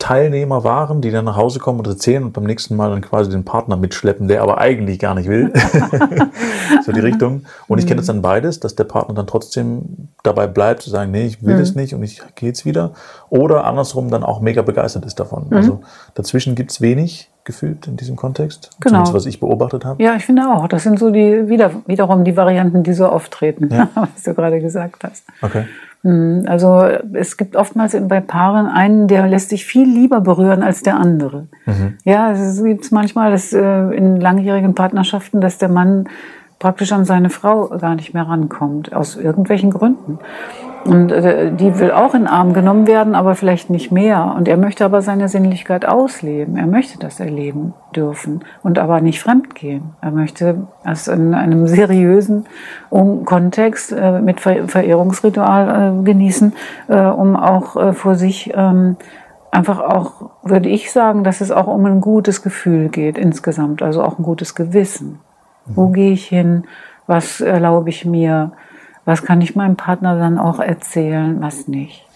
Teilnehmer 0.00 0.64
waren, 0.64 1.00
die 1.00 1.12
dann 1.12 1.26
nach 1.26 1.36
Hause 1.36 1.60
kommen 1.60 1.78
und 1.78 1.86
erzählen 1.86 2.24
und 2.24 2.32
beim 2.32 2.44
nächsten 2.44 2.74
Mal 2.74 2.90
dann 2.90 3.02
quasi 3.02 3.30
den 3.30 3.44
Partner 3.44 3.76
mitschleppen, 3.76 4.26
der 4.26 4.42
aber 4.42 4.58
eigentlich 4.58 4.98
gar 4.98 5.14
nicht 5.14 5.28
will. 5.28 5.52
so 6.84 6.90
die 6.90 7.00
Richtung. 7.00 7.44
Und 7.68 7.78
ich 7.78 7.86
kenne 7.86 7.98
das 7.98 8.06
dann 8.06 8.22
beides, 8.22 8.58
dass 8.58 8.74
der 8.74 8.84
Partner 8.84 9.14
dann 9.14 9.28
trotzdem 9.28 10.08
dabei 10.24 10.48
bleibt, 10.48 10.82
zu 10.82 10.90
sagen, 10.90 11.12
nee, 11.12 11.26
ich 11.26 11.44
will 11.44 11.56
das 11.56 11.74
nicht 11.76 11.94
und 11.94 12.02
ich 12.02 12.20
gehe 12.34 12.48
jetzt 12.48 12.64
wieder. 12.64 12.92
Oder 13.28 13.64
andersrum 13.64 14.10
dann 14.10 14.24
auch 14.24 14.40
mega 14.40 14.62
begeistert 14.62 15.04
ist 15.04 15.20
davon. 15.20 15.46
Also 15.50 15.80
dazwischen 16.14 16.54
gibt 16.54 16.72
es 16.72 16.80
wenig 16.80 17.30
gefühlt 17.44 17.86
in 17.86 17.96
diesem 17.96 18.16
Kontext. 18.16 18.70
Genau. 18.80 19.04
Zumindest 19.04 19.14
was 19.14 19.26
ich 19.26 19.40
beobachtet 19.40 19.84
habe. 19.84 20.02
Ja, 20.02 20.16
ich 20.16 20.24
finde 20.24 20.42
auch. 20.48 20.66
Das 20.68 20.82
sind 20.82 20.98
so 20.98 21.10
die 21.10 21.48
wieder, 21.48 21.70
wiederum 21.86 22.24
die 22.24 22.36
Varianten, 22.36 22.82
die 22.82 22.92
so 22.92 23.06
auftreten, 23.06 23.68
Ja. 23.70 23.88
was 23.94 24.22
du 24.22 24.34
gerade 24.34 24.60
gesagt 24.60 25.04
hast. 25.04 25.24
Okay. 25.42 25.66
Hm, 26.02 26.44
Also 26.48 26.82
es 27.12 27.36
gibt 27.36 27.56
oftmals 27.56 27.96
bei 28.08 28.20
Paaren 28.20 28.66
einen, 28.66 29.06
der 29.06 29.26
lässt 29.26 29.50
sich 29.50 29.64
viel 29.66 29.86
lieber 29.86 30.20
berühren 30.20 30.62
als 30.62 30.82
der 30.82 30.96
andere. 30.96 31.46
Ja, 32.04 32.32
es 32.32 32.62
gibt 32.62 32.90
manchmal 32.92 33.30
dass, 33.30 33.52
äh, 33.52 33.82
in 33.90 34.20
langjährigen 34.20 34.74
Partnerschaften, 34.74 35.40
dass 35.40 35.58
der 35.58 35.68
Mann 35.68 36.08
praktisch 36.58 36.92
an 36.92 37.04
seine 37.04 37.30
Frau 37.30 37.68
gar 37.68 37.94
nicht 37.94 38.14
mehr 38.14 38.28
rankommt, 38.28 38.94
aus 38.94 39.16
irgendwelchen 39.16 39.70
Gründen. 39.70 40.18
Und 40.84 41.12
äh, 41.12 41.52
die 41.52 41.78
will 41.78 41.90
auch 41.90 42.14
in 42.14 42.22
den 42.22 42.28
Arm 42.28 42.54
genommen 42.54 42.86
werden, 42.86 43.14
aber 43.14 43.34
vielleicht 43.34 43.68
nicht 43.68 43.92
mehr. 43.92 44.34
Und 44.36 44.48
er 44.48 44.56
möchte 44.56 44.84
aber 44.84 45.02
seine 45.02 45.28
Sinnlichkeit 45.28 45.86
ausleben. 45.86 46.56
Er 46.56 46.66
möchte 46.66 46.98
das 46.98 47.20
erleben 47.20 47.74
dürfen 47.94 48.44
und 48.62 48.78
aber 48.78 49.00
nicht 49.00 49.20
fremdgehen. 49.20 49.94
Er 50.00 50.10
möchte 50.10 50.66
das 50.84 51.06
in 51.08 51.34
einem 51.34 51.66
seriösen 51.66 52.46
um 52.88 53.24
Kontext 53.24 53.92
äh, 53.92 54.20
mit 54.20 54.40
Ver 54.40 54.68
Verehrungsritual 54.68 55.98
äh, 56.00 56.02
genießen, 56.02 56.54
äh, 56.88 56.98
um 57.02 57.36
auch 57.36 57.76
äh, 57.76 57.92
vor 57.92 58.14
sich 58.14 58.52
ähm, 58.54 58.96
einfach 59.50 59.80
auch, 59.80 60.30
würde 60.42 60.68
ich 60.68 60.92
sagen, 60.92 61.24
dass 61.24 61.40
es 61.40 61.50
auch 61.50 61.66
um 61.66 61.84
ein 61.84 62.00
gutes 62.00 62.42
Gefühl 62.42 62.88
geht 62.88 63.18
insgesamt, 63.18 63.82
also 63.82 64.02
auch 64.02 64.18
ein 64.18 64.22
gutes 64.22 64.54
Gewissen. 64.54 65.20
Wo 65.66 65.88
gehe 65.88 66.12
ich 66.12 66.26
hin? 66.26 66.64
Was 67.06 67.40
erlaube 67.40 67.90
ich 67.90 68.04
mir? 68.04 68.52
Was 69.10 69.24
kann 69.24 69.40
ich 69.40 69.56
meinem 69.56 69.74
Partner 69.74 70.16
dann 70.20 70.38
auch 70.38 70.60
erzählen? 70.60 71.40
Was 71.40 71.66
nicht? 71.66 72.06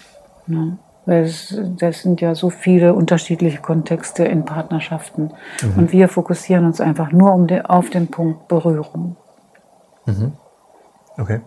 Ne? 0.47 0.79
Weil 1.07 1.25
es, 1.25 1.53
das 1.77 2.03
sind 2.03 2.21
ja 2.21 2.37
so 2.37 2.51
viele 2.51 2.95
unterschiedliche 2.95 3.61
Kontexte 3.61 4.25
in 4.25 4.45
Partnerschaften. 4.45 5.33
Und 5.77 5.91
wir 5.91 6.09
fokussieren 6.09 6.65
uns 6.65 6.81
einfach 6.81 7.11
nur 7.11 7.35
um 7.35 7.49
den, 7.49 7.67
auf 7.67 7.91
den 7.91 8.07
Punkt 8.07 8.47
Berührung. 8.47 9.17
Okay. 11.19 11.41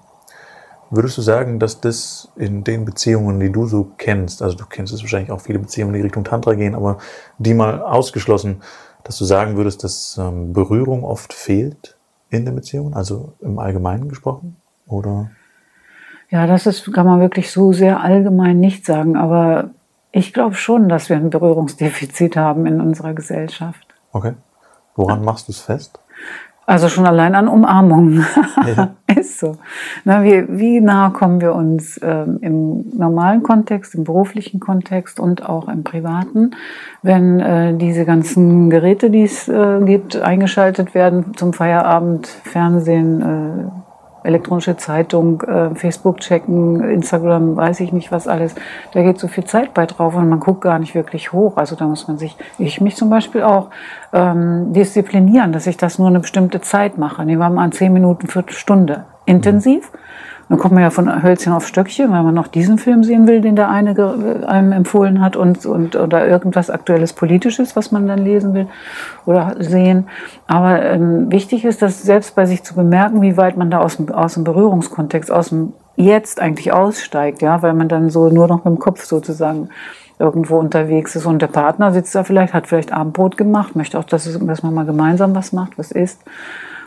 Würdest 0.89 1.17
du 1.17 1.21
sagen, 1.21 1.59
dass 1.59 1.79
das 1.79 2.29
in 2.35 2.65
den 2.65 2.83
Beziehungen, 2.83 3.39
die 3.39 3.49
du 3.49 3.67
so 3.67 3.93
kennst, 3.97 4.41
also 4.41 4.57
du 4.57 4.65
kennst 4.65 4.91
es 4.91 5.01
wahrscheinlich 5.01 5.31
auch 5.31 5.39
viele 5.39 5.59
Beziehungen, 5.59 5.93
die 5.93 6.01
Richtung 6.01 6.25
Tantra 6.25 6.55
gehen, 6.55 6.75
aber 6.75 6.97
die 7.37 7.53
mal 7.53 7.81
ausgeschlossen, 7.81 8.63
dass 9.05 9.17
du 9.17 9.23
sagen 9.23 9.55
würdest, 9.55 9.85
dass 9.85 10.17
ähm, 10.17 10.51
Berührung 10.51 11.05
oft 11.05 11.31
fehlt 11.31 11.95
in 12.29 12.43
den 12.43 12.53
Beziehungen, 12.53 12.95
also 12.95 13.31
im 13.39 13.59
Allgemeinen 13.59 14.09
gesprochen? 14.09 14.57
Oder? 14.87 15.29
Ja, 16.29 16.45
das 16.45 16.67
ist, 16.67 16.91
kann 16.93 17.05
man 17.05 17.21
wirklich 17.21 17.51
so 17.51 17.71
sehr 17.71 18.01
allgemein 18.01 18.59
nicht 18.59 18.85
sagen, 18.85 19.15
aber 19.15 19.69
ich 20.11 20.33
glaube 20.33 20.55
schon, 20.55 20.89
dass 20.89 21.09
wir 21.09 21.15
ein 21.15 21.29
Berührungsdefizit 21.29 22.35
haben 22.35 22.65
in 22.65 22.81
unserer 22.81 23.13
Gesellschaft. 23.13 23.87
Okay. 24.11 24.33
Woran 24.95 25.23
machst 25.23 25.47
du 25.47 25.51
es 25.51 25.61
fest? 25.61 25.99
Also 26.65 26.89
schon 26.89 27.05
allein 27.05 27.33
an 27.33 27.47
Umarmungen. 27.47 28.25
Ja. 28.75 28.89
Ist 29.15 29.39
so. 29.39 29.55
Na, 30.03 30.21
wie, 30.23 30.45
wie 30.49 30.81
nah 30.81 31.11
kommen 31.11 31.39
wir 31.39 31.55
uns 31.55 31.97
ähm, 32.03 32.39
im 32.41 32.97
normalen 32.97 33.41
Kontext, 33.41 33.95
im 33.95 34.03
beruflichen 34.03 34.59
Kontext 34.59 35.17
und 35.17 35.47
auch 35.47 35.69
im 35.69 35.85
privaten, 35.85 36.51
wenn 37.03 37.39
äh, 37.39 37.73
diese 37.77 38.03
ganzen 38.03 38.69
Geräte, 38.69 39.09
die 39.09 39.23
es 39.23 39.47
äh, 39.47 39.79
gibt, 39.85 40.17
eingeschaltet 40.17 40.93
werden 40.93 41.37
zum 41.37 41.53
Feierabend, 41.53 42.27
Fernsehen, 42.27 43.21
äh, 43.21 43.86
elektronische 44.27 44.77
Zeitung, 44.77 45.41
äh, 45.41 45.73
Facebook 45.73 46.19
checken, 46.19 46.83
Instagram, 46.89 47.55
weiß 47.55 47.79
ich 47.79 47.91
nicht 47.93 48.11
was 48.11 48.27
alles. 48.27 48.53
Da 48.93 49.01
geht 49.01 49.19
so 49.19 49.27
viel 49.27 49.45
Zeit 49.45 49.73
bei 49.73 49.85
drauf 49.85 50.15
und 50.15 50.29
man 50.29 50.39
guckt 50.39 50.61
gar 50.61 50.77
nicht 50.79 50.93
wirklich 50.93 51.31
hoch. 51.31 51.57
Also 51.57 51.75
da 51.75 51.85
muss 51.85 52.07
man 52.07 52.17
sich, 52.17 52.35
ich 52.57 52.81
mich 52.81 52.95
zum 52.95 53.09
Beispiel 53.09 53.41
auch 53.41 53.69
ähm, 54.13 54.73
disziplinieren, 54.73 55.51
dass 55.51 55.65
ich 55.65 55.77
das 55.77 55.97
nur 55.97 56.09
eine 56.09 56.19
bestimmte 56.19 56.61
Zeit 56.61 56.97
mache. 56.97 57.25
Nehmen 57.25 57.39
wir 57.39 57.49
mal 57.49 57.63
an 57.63 57.71
zehn 57.71 57.93
Minuten, 57.93 58.27
Viertelstunde 58.27 59.05
intensiv. 59.25 59.91
Dann 60.49 60.57
kommt 60.57 60.73
man 60.73 60.83
ja 60.83 60.89
von 60.89 61.23
Hölzchen 61.23 61.51
auf 61.51 61.67
Stöckchen, 61.67 62.11
weil 62.11 62.23
man 62.23 62.33
noch 62.33 62.47
diesen 62.47 62.77
Film 62.77 63.03
sehen 63.03 63.27
will, 63.27 63.41
den 63.41 63.57
der 63.57 63.69
eine 63.69 63.93
ge- 63.93 64.45
einem 64.45 64.71
empfohlen 64.71 65.19
hat 65.21 65.35
und, 65.35 65.65
und 65.65 65.95
oder 65.97 66.25
irgendwas 66.25 66.69
aktuelles 66.69 67.11
Politisches, 67.11 67.75
was 67.75 67.91
man 67.91 68.07
dann 68.07 68.19
lesen 68.19 68.53
will 68.53 68.67
oder 69.25 69.55
sehen. 69.59 70.07
Aber 70.47 70.81
ähm, 70.83 71.29
wichtig 71.31 71.65
ist, 71.65 71.81
das 71.81 72.01
selbst 72.01 72.33
bei 72.35 72.45
sich 72.45 72.63
zu 72.63 72.75
bemerken, 72.75 73.21
wie 73.21 73.35
weit 73.35 73.57
man 73.57 73.69
da 73.69 73.79
aus 73.79 73.97
aus 74.11 74.35
dem 74.35 74.45
Berührungskontext, 74.45 75.31
aus 75.31 75.49
dem 75.49 75.73
Jetzt 75.99 76.39
eigentlich 76.39 76.71
aussteigt, 76.71 77.41
ja, 77.41 77.61
weil 77.63 77.73
man 77.73 77.89
dann 77.89 78.11
so 78.11 78.29
nur 78.29 78.47
noch 78.47 78.63
mit 78.63 78.75
dem 78.75 78.79
Kopf 78.79 79.03
sozusagen 79.03 79.69
irgendwo 80.19 80.57
unterwegs 80.57 81.15
ist 81.15 81.25
und 81.25 81.41
der 81.41 81.47
Partner 81.47 81.91
sitzt 81.91 82.15
da 82.15 82.23
vielleicht, 82.23 82.53
hat 82.53 82.67
vielleicht 82.67 82.93
Abendbrot 82.93 83.35
gemacht, 83.35 83.75
möchte 83.75 83.99
auch, 83.99 84.03
dass, 84.03 84.27
es, 84.27 84.39
dass 84.39 84.63
man 84.63 84.73
mal 84.73 84.85
gemeinsam 84.85 85.35
was 85.35 85.53
macht, 85.53 85.77
was 85.77 85.91
isst. 85.91 86.21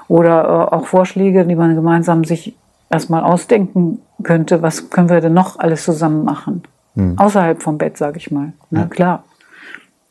Oder 0.09 0.45
äh, 0.45 0.75
auch 0.75 0.87
Vorschläge, 0.87 1.45
die 1.45 1.57
man 1.57 1.75
gemeinsam 1.75 2.25
sich 2.25 2.55
erstmal 2.91 3.23
ausdenken 3.23 4.01
könnte, 4.23 4.63
was 4.63 4.91
können 4.91 5.09
wir 5.09 5.21
denn 5.21 5.35
noch 5.35 5.59
alles 5.59 5.85
zusammen 5.85 6.25
machen? 6.25 6.63
Außerhalb 7.19 7.63
vom 7.63 7.79
Bett, 7.79 7.97
sage 7.97 8.19
ich 8.19 8.31
mal. 8.31 8.53
Na 8.71 8.87
klar. 8.87 9.25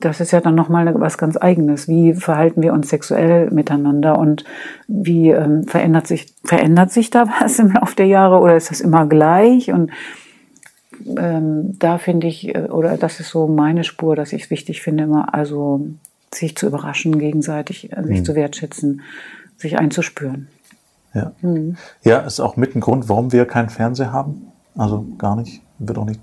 Das 0.01 0.21
ist 0.21 0.31
ja 0.31 0.39
dann 0.39 0.55
nochmal 0.55 0.93
was 0.97 1.17
ganz 1.17 1.35
Eigenes. 1.35 1.89
Wie 1.89 2.13
verhalten 2.13 2.61
wir 2.61 2.71
uns 2.71 2.87
sexuell 2.87 3.51
miteinander 3.51 4.17
und 4.17 4.45
wie 4.87 5.29
ähm, 5.31 5.65
verändert, 5.65 6.07
sich, 6.07 6.33
verändert 6.45 6.91
sich 6.91 7.09
da 7.09 7.27
was 7.41 7.59
im 7.59 7.73
Laufe 7.73 7.95
der 7.95 8.05
Jahre 8.05 8.39
oder 8.39 8.55
ist 8.55 8.71
das 8.71 8.79
immer 8.79 9.05
gleich? 9.07 9.73
Und 9.73 9.91
ähm, 11.17 11.77
da 11.79 11.97
finde 11.97 12.27
ich, 12.27 12.55
äh, 12.55 12.69
oder 12.69 12.95
das 12.95 13.19
ist 13.19 13.29
so 13.29 13.47
meine 13.47 13.83
Spur, 13.83 14.15
dass 14.15 14.31
ich 14.31 14.43
es 14.43 14.49
wichtig 14.49 14.81
finde, 14.81 15.03
immer 15.03 15.33
also 15.33 15.85
sich 16.33 16.55
zu 16.55 16.67
überraschen, 16.67 17.19
gegenseitig 17.19 17.91
äh, 17.91 18.03
sich 18.03 18.23
zu 18.23 18.35
wertschätzen, 18.35 19.01
sich 19.57 19.77
einzuspüren. 19.77 20.47
Ja. 21.13 21.31
Mhm. 21.41 21.77
Ja, 22.03 22.19
ist 22.19 22.39
auch 22.39 22.55
mit 22.55 22.75
ein 22.75 22.81
Grund, 22.81 23.09
warum 23.09 23.31
wir 23.31 23.45
keinen 23.45 23.69
Fernseher 23.69 24.11
haben. 24.13 24.51
Also 24.77 25.05
gar 25.17 25.35
nicht. 25.35 25.61
Wird 25.79 25.97
auch 25.97 26.05
nicht 26.05 26.21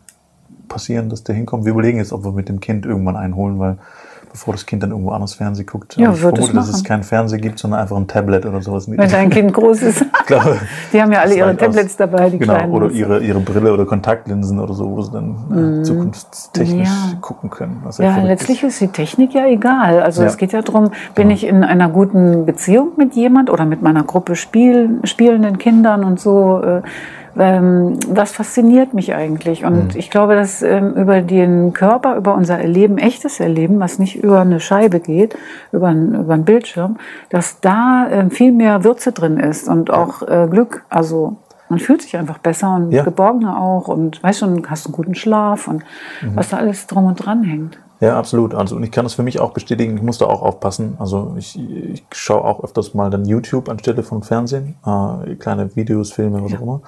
passieren, 0.68 1.08
dass 1.08 1.24
der 1.24 1.34
hinkommt. 1.34 1.64
Wir 1.64 1.72
überlegen 1.72 1.98
jetzt, 1.98 2.12
ob 2.12 2.24
wir 2.24 2.32
mit 2.32 2.48
dem 2.48 2.60
Kind 2.60 2.86
irgendwann 2.86 3.16
einholen, 3.16 3.58
weil 3.58 3.78
bevor 4.30 4.54
das 4.54 4.66
Kind 4.66 4.83
dann 4.83 4.90
irgendwo 4.90 5.11
anders 5.11 5.35
Fernsehen 5.35 5.66
guckt, 5.66 5.97
Ja, 5.97 6.09
ich 6.11 6.14
es 6.16 6.21
vermute, 6.21 6.52
dass 6.54 6.68
es 6.68 6.73
machen. 6.75 6.85
keinen 6.85 7.02
Fernseher 7.02 7.38
gibt, 7.38 7.59
sondern 7.59 7.80
einfach 7.80 7.97
ein 7.97 8.06
Tablet 8.06 8.45
oder 8.47 8.61
sowas. 8.62 8.90
Wenn 8.90 8.97
dein 9.09 9.30
Kind 9.37 9.52
groß 9.54 9.83
ist. 9.83 10.02
Ich 10.02 10.26
glaube, 10.26 10.59
Die 10.92 11.00
haben 11.00 11.12
ja 11.12 11.21
alle 11.21 11.35
ihre 11.37 11.49
reicht 11.49 11.61
aus. 11.62 11.66
Tablets 11.75 11.97
dabei, 11.97 12.30
die 12.30 12.38
genau, 12.38 12.54
kleinen. 12.54 12.73
oder 12.73 12.90
ihre, 12.90 13.21
ihre 13.21 13.40
Brille 13.40 13.73
oder 13.73 13.87
Kontaktlinsen 13.87 14.59
oder 14.61 14.75
so, 14.75 14.90
wo 14.90 15.00
sie 15.02 15.12
dann 15.12 15.80
äh, 15.80 15.83
zukunftstechnisch 15.83 16.88
Mhm. 16.88 17.11
Ja. 17.12 17.18
gucken 17.21 17.50
können. 17.50 17.83
ja 17.99 18.04
Ja, 18.18 18.23
letztlich 18.25 18.62
ist 18.62 18.80
die 18.80 18.88
Technik 18.88 19.35
ja 19.35 19.47
egal. 19.47 20.02
Also 20.02 20.23
Ja. 20.23 20.28
es 20.28 20.37
geht 20.37 20.52
ja 20.52 20.62
darum, 20.62 20.90
bin 21.14 21.30
ich 21.30 21.45
in 21.47 21.64
einer 21.64 21.88
guten 21.88 22.45
Beziehung 22.47 22.90
mit 22.97 23.14
jemand 23.14 23.50
oder 23.50 23.64
mit 23.64 23.83
meiner 23.83 24.02
Gruppe 24.04 24.37
Spiel, 24.37 25.00
spielenden 25.04 25.59
Kindern 25.59 26.04
und 26.04 26.21
so. 26.21 26.61
Äh, 26.62 26.83
ähm, 27.38 27.98
was 28.08 28.32
fasziniert 28.32 28.94
mich 28.94 29.14
eigentlich? 29.14 29.64
Und 29.64 29.94
ich 29.94 30.10
glaube, 30.10 30.34
dass 30.34 30.62
ähm, 30.62 30.94
über 30.94 31.22
den 31.22 31.72
Körper, 31.72 32.16
über 32.16 32.34
unser 32.34 32.58
Erleben, 32.58 32.98
echtes 32.98 33.40
Erleben, 33.40 33.80
was 33.80 33.98
nicht 33.98 34.16
über 34.22 34.40
eine 34.40 34.60
Scheibe 34.60 35.00
geht, 35.00 35.36
über, 35.72 35.88
ein, 35.88 36.14
über 36.14 36.34
einen 36.34 36.44
Bildschirm, 36.44 36.96
dass 37.30 37.60
da 37.60 38.06
ähm, 38.10 38.30
viel 38.30 38.52
mehr 38.52 38.84
Würze 38.84 39.12
drin 39.12 39.38
ist 39.38 39.68
und 39.68 39.90
auch 39.90 40.22
äh, 40.22 40.48
Glück. 40.50 40.84
Also 40.88 41.36
man 41.68 41.78
fühlt 41.78 42.02
sich 42.02 42.16
einfach 42.16 42.38
besser 42.38 42.74
und 42.76 42.92
Ja. 42.92 43.02
geborgener 43.02 43.60
auch 43.60 43.88
und 43.88 44.22
weißt 44.22 44.40
schon, 44.40 44.62
hast 44.70 44.86
einen 44.86 44.92
guten 44.94 45.14
Schlaf 45.14 45.66
und 45.68 45.82
was 46.34 46.50
da 46.50 46.58
alles 46.58 46.86
drum 46.86 47.06
und 47.06 47.16
dran 47.16 47.42
hängt. 47.42 47.78
Ja, 48.00 48.18
absolut. 48.18 48.54
Also 48.54 48.76
und 48.76 48.82
ich 48.82 48.90
kann 48.92 49.04
das 49.04 49.14
für 49.14 49.22
mich 49.22 49.40
auch 49.40 49.52
bestätigen. 49.52 49.96
Ich 49.96 50.02
muss 50.02 50.18
da 50.18 50.26
auch 50.26 50.42
aufpassen. 50.42 50.96
Also 50.98 51.34
ich, 51.38 51.58
ich 51.58 52.04
schaue 52.12 52.44
auch 52.44 52.62
öfters 52.62 52.94
mal 52.94 53.10
dann 53.10 53.24
YouTube 53.24 53.68
anstelle 53.68 54.02
von 54.02 54.22
Fernsehen, 54.22 54.76
äh, 54.86 55.34
kleine 55.36 55.74
Videos, 55.74 56.12
Filme, 56.12 56.44
was 56.44 56.54
auch 56.54 56.60
immer. 56.60 56.80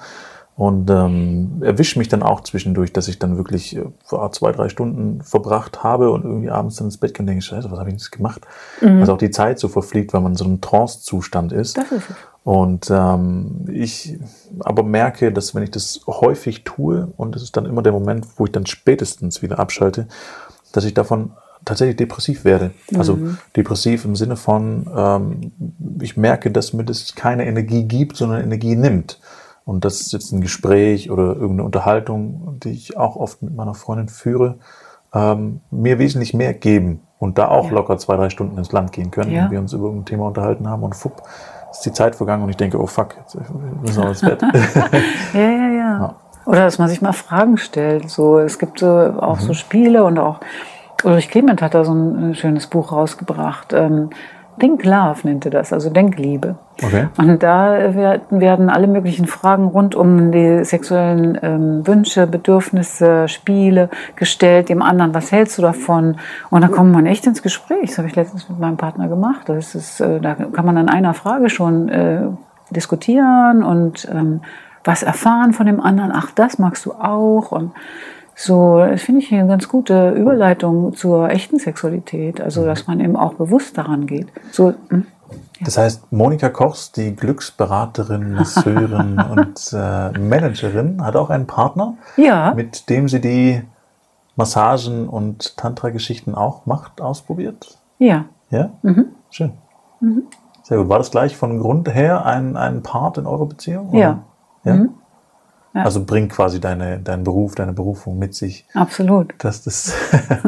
Und 0.59 0.89
ähm, 0.89 1.61
erwische 1.61 1.97
mich 1.97 2.09
dann 2.09 2.21
auch 2.21 2.41
zwischendurch, 2.41 2.91
dass 2.91 3.07
ich 3.07 3.17
dann 3.17 3.37
wirklich 3.37 3.77
äh, 3.77 3.85
zwei, 4.31 4.51
drei 4.51 4.67
Stunden 4.67 5.21
verbracht 5.21 5.83
habe 5.83 6.11
und 6.11 6.25
irgendwie 6.25 6.49
abends 6.49 6.75
dann 6.75 6.87
ins 6.87 6.97
Bett 6.97 7.13
gehe 7.13 7.21
und 7.21 7.27
denke, 7.27 7.41
scheiße, 7.41 7.71
was 7.71 7.79
habe 7.79 7.87
ich 7.87 7.93
jetzt 7.93 8.11
gemacht? 8.11 8.41
Mhm. 8.81 8.99
Also 8.99 9.13
auch 9.13 9.17
die 9.17 9.31
Zeit 9.31 9.57
so 9.57 9.69
verfliegt, 9.69 10.11
weil 10.11 10.19
man 10.19 10.33
in 10.33 10.37
so 10.37 10.43
einem 10.43 10.59
Trance-Zustand 10.59 11.53
ist. 11.53 11.77
Das 11.77 11.89
ist 11.93 12.09
es. 12.09 12.15
Und 12.43 12.91
ähm, 12.91 13.69
ich 13.71 14.19
aber 14.59 14.83
merke, 14.83 15.31
dass 15.31 15.55
wenn 15.55 15.63
ich 15.63 15.71
das 15.71 16.01
häufig 16.07 16.65
tue, 16.65 17.07
und 17.15 17.35
das 17.35 17.41
ist 17.41 17.55
dann 17.55 17.65
immer 17.65 17.81
der 17.81 17.93
Moment, 17.93 18.27
wo 18.35 18.43
ich 18.43 18.51
dann 18.51 18.65
spätestens 18.65 19.41
wieder 19.41 19.59
abschalte, 19.59 20.09
dass 20.73 20.83
ich 20.83 20.93
davon 20.93 21.31
tatsächlich 21.63 21.95
depressiv 21.95 22.43
werde. 22.43 22.71
Also 22.97 23.15
mhm. 23.15 23.37
depressiv 23.55 24.03
im 24.03 24.17
Sinne 24.17 24.35
von, 24.35 24.89
ähm, 24.93 25.51
ich 26.01 26.17
merke, 26.17 26.51
dass 26.51 26.73
mir 26.73 26.83
das 26.83 27.15
keine 27.15 27.45
Energie 27.45 27.83
gibt, 27.83 28.17
sondern 28.17 28.41
Energie 28.41 28.75
nimmt. 28.75 29.21
Und 29.69 29.85
das 29.85 30.01
ist 30.01 30.13
jetzt 30.13 30.31
ein 30.31 30.41
Gespräch 30.41 31.11
oder 31.11 31.35
irgendeine 31.35 31.63
Unterhaltung, 31.63 32.57
die 32.63 32.71
ich 32.71 32.97
auch 32.97 33.15
oft 33.15 33.43
mit 33.43 33.55
meiner 33.55 33.75
Freundin 33.75 34.09
führe, 34.09 34.55
ähm, 35.13 35.61
mir 35.69 35.99
wesentlich 35.99 36.33
mehr 36.33 36.55
geben 36.55 37.01
und 37.19 37.37
da 37.37 37.49
auch 37.49 37.65
ja. 37.65 37.73
locker 37.73 37.99
zwei, 37.99 38.15
drei 38.15 38.31
Stunden 38.31 38.57
ins 38.57 38.71
Land 38.71 38.93
gehen 38.93 39.11
können, 39.11 39.29
ja. 39.29 39.43
wenn 39.43 39.51
wir 39.51 39.59
uns 39.59 39.73
über 39.73 39.89
ein 39.89 40.05
Thema 40.05 40.25
unterhalten 40.25 40.67
haben 40.67 40.81
und 40.81 40.95
fupp, 40.95 41.21
ist 41.69 41.85
die 41.85 41.93
Zeit 41.93 42.15
vergangen 42.15 42.41
und 42.41 42.49
ich 42.49 42.57
denke, 42.57 42.81
oh 42.81 42.87
fuck, 42.87 43.15
jetzt 43.19 43.37
müssen 43.83 44.01
wir 44.01 44.09
ins 44.09 44.21
Bett. 44.21 44.41
ja, 45.35 45.39
ja, 45.39 45.51
ja, 45.51 45.71
ja. 45.71 46.15
Oder 46.47 46.61
dass 46.61 46.79
man 46.79 46.89
sich 46.89 47.03
mal 47.03 47.13
Fragen 47.13 47.57
stellt. 47.57 48.09
So, 48.09 48.39
es 48.39 48.57
gibt 48.57 48.79
so 48.79 48.87
auch 48.87 49.39
mhm. 49.39 49.43
so 49.43 49.53
Spiele 49.53 50.03
und 50.03 50.17
auch 50.17 50.39
Ulrich 51.03 51.29
Clement 51.29 51.61
hat 51.61 51.75
da 51.75 51.85
so 51.85 51.93
ein 51.93 52.33
schönes 52.33 52.65
Buch 52.65 52.91
rausgebracht. 52.91 53.73
Ähm, 53.73 54.09
Think 54.59 54.83
Love 54.83 55.19
nennt 55.25 55.45
er 55.45 55.51
das, 55.51 55.71
also 55.71 55.91
Denkliebe. 55.91 56.57
Okay. 56.81 57.07
Und 57.17 57.43
da 57.43 57.93
werden 58.29 58.69
alle 58.69 58.87
möglichen 58.87 59.27
Fragen 59.27 59.67
rund 59.67 59.95
um 59.95 60.31
die 60.31 60.63
sexuellen 60.63 61.37
ähm, 61.41 61.87
Wünsche, 61.87 62.27
Bedürfnisse, 62.27 63.27
Spiele 63.27 63.89
gestellt, 64.15 64.69
dem 64.69 64.81
anderen, 64.81 65.13
was 65.13 65.31
hältst 65.31 65.57
du 65.57 65.61
davon? 65.61 66.17
Und 66.49 66.61
da 66.61 66.67
kommt 66.67 66.91
man 66.91 67.05
echt 67.05 67.25
ins 67.27 67.41
Gespräch. 67.41 67.89
Das 67.89 67.97
habe 67.97 68.07
ich 68.07 68.15
letztens 68.15 68.49
mit 68.49 68.59
meinem 68.59 68.77
Partner 68.77 69.07
gemacht. 69.07 69.47
Das 69.47 69.75
ist, 69.75 69.99
äh, 69.99 70.19
da 70.19 70.35
kann 70.35 70.65
man 70.65 70.77
an 70.77 70.89
einer 70.89 71.13
Frage 71.13 71.49
schon 71.49 71.89
äh, 71.89 72.21
diskutieren 72.71 73.63
und 73.63 74.07
ähm, 74.11 74.41
was 74.83 75.03
erfahren 75.03 75.53
von 75.53 75.65
dem 75.65 75.79
anderen. 75.81 76.11
Ach, 76.13 76.31
das 76.31 76.59
magst 76.59 76.85
du 76.85 76.93
auch. 76.93 77.51
Und 77.51 77.71
so, 78.35 78.79
das 78.79 79.01
finde 79.01 79.21
ich 79.21 79.33
eine 79.33 79.47
ganz 79.47 79.67
gute 79.67 80.11
Überleitung 80.11 80.93
zur 80.95 81.29
echten 81.29 81.59
Sexualität. 81.59 82.39
Also, 82.39 82.65
dass 82.65 82.87
man 82.87 82.99
eben 82.99 83.15
auch 83.15 83.33
bewusst 83.33 83.77
daran 83.77 84.05
geht. 84.05 84.27
So, 84.51 84.73
hm? 84.89 85.05
Das 85.61 85.77
heißt, 85.77 86.11
Monika 86.11 86.49
Kochs, 86.49 86.91
die 86.91 87.15
Glücksberaterin, 87.15 88.33
Masseurin 88.35 89.19
und 89.19 89.73
äh, 89.73 90.17
Managerin, 90.17 91.03
hat 91.03 91.15
auch 91.15 91.29
einen 91.29 91.47
Partner, 91.47 91.95
ja. 92.17 92.53
mit 92.53 92.89
dem 92.89 93.09
sie 93.09 93.21
die 93.21 93.61
Massagen 94.35 95.09
und 95.09 95.57
Tantra-Geschichten 95.57 96.33
auch 96.33 96.65
macht, 96.65 97.01
ausprobiert? 97.01 97.77
Ja. 97.97 98.25
Ja? 98.49 98.71
Mhm. 98.81 99.07
Schön. 99.29 99.53
Mhm. 99.99 100.23
Sehr 100.63 100.77
gut. 100.77 100.89
War 100.89 100.97
das 100.97 101.11
gleich 101.11 101.35
von 101.35 101.59
Grund 101.59 101.93
her 101.93 102.25
ein, 102.25 102.55
ein 102.55 102.81
Part 102.81 103.17
in 103.17 103.25
eurer 103.25 103.45
Beziehung? 103.45 103.89
Oder? 103.89 103.99
Ja. 103.99 104.19
ja? 104.63 104.73
Mhm. 104.75 104.89
Ja. 105.73 105.83
Also 105.83 106.03
bringt 106.03 106.31
quasi 106.31 106.59
deine, 106.59 106.99
deinen 106.99 107.23
Beruf, 107.23 107.53
deine 107.55 107.73
Berufung 107.73 108.17
mit 108.17 108.33
sich. 108.33 108.65
Absolut. 108.73 109.33
Dass 109.37 109.63
das 109.63 109.93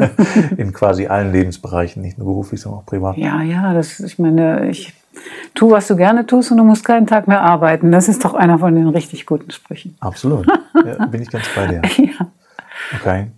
in 0.56 0.72
quasi 0.72 1.06
allen 1.06 1.32
Lebensbereichen, 1.32 2.02
nicht 2.02 2.18
nur 2.18 2.26
beruflich, 2.26 2.60
sondern 2.60 2.80
auch 2.80 2.86
privat. 2.86 3.16
Ja, 3.16 3.40
ja, 3.42 3.72
das, 3.72 4.00
ich 4.00 4.18
meine, 4.18 4.68
ich 4.68 4.94
tu, 5.54 5.70
was 5.70 5.88
du 5.88 5.96
gerne 5.96 6.26
tust 6.26 6.50
und 6.50 6.56
du 6.56 6.64
musst 6.64 6.84
keinen 6.84 7.06
Tag 7.06 7.28
mehr 7.28 7.42
arbeiten. 7.42 7.92
Das 7.92 8.08
ist 8.08 8.24
doch 8.24 8.34
einer 8.34 8.58
von 8.58 8.74
den 8.74 8.88
richtig 8.88 9.26
guten 9.26 9.50
Sprüchen. 9.50 9.96
Absolut. 10.00 10.46
Ja, 10.84 11.06
bin 11.06 11.22
ich 11.22 11.30
ganz 11.30 11.44
bei 11.54 11.66
dir. 11.66 11.82
ja. 11.98 12.26
Okay. 12.98 13.30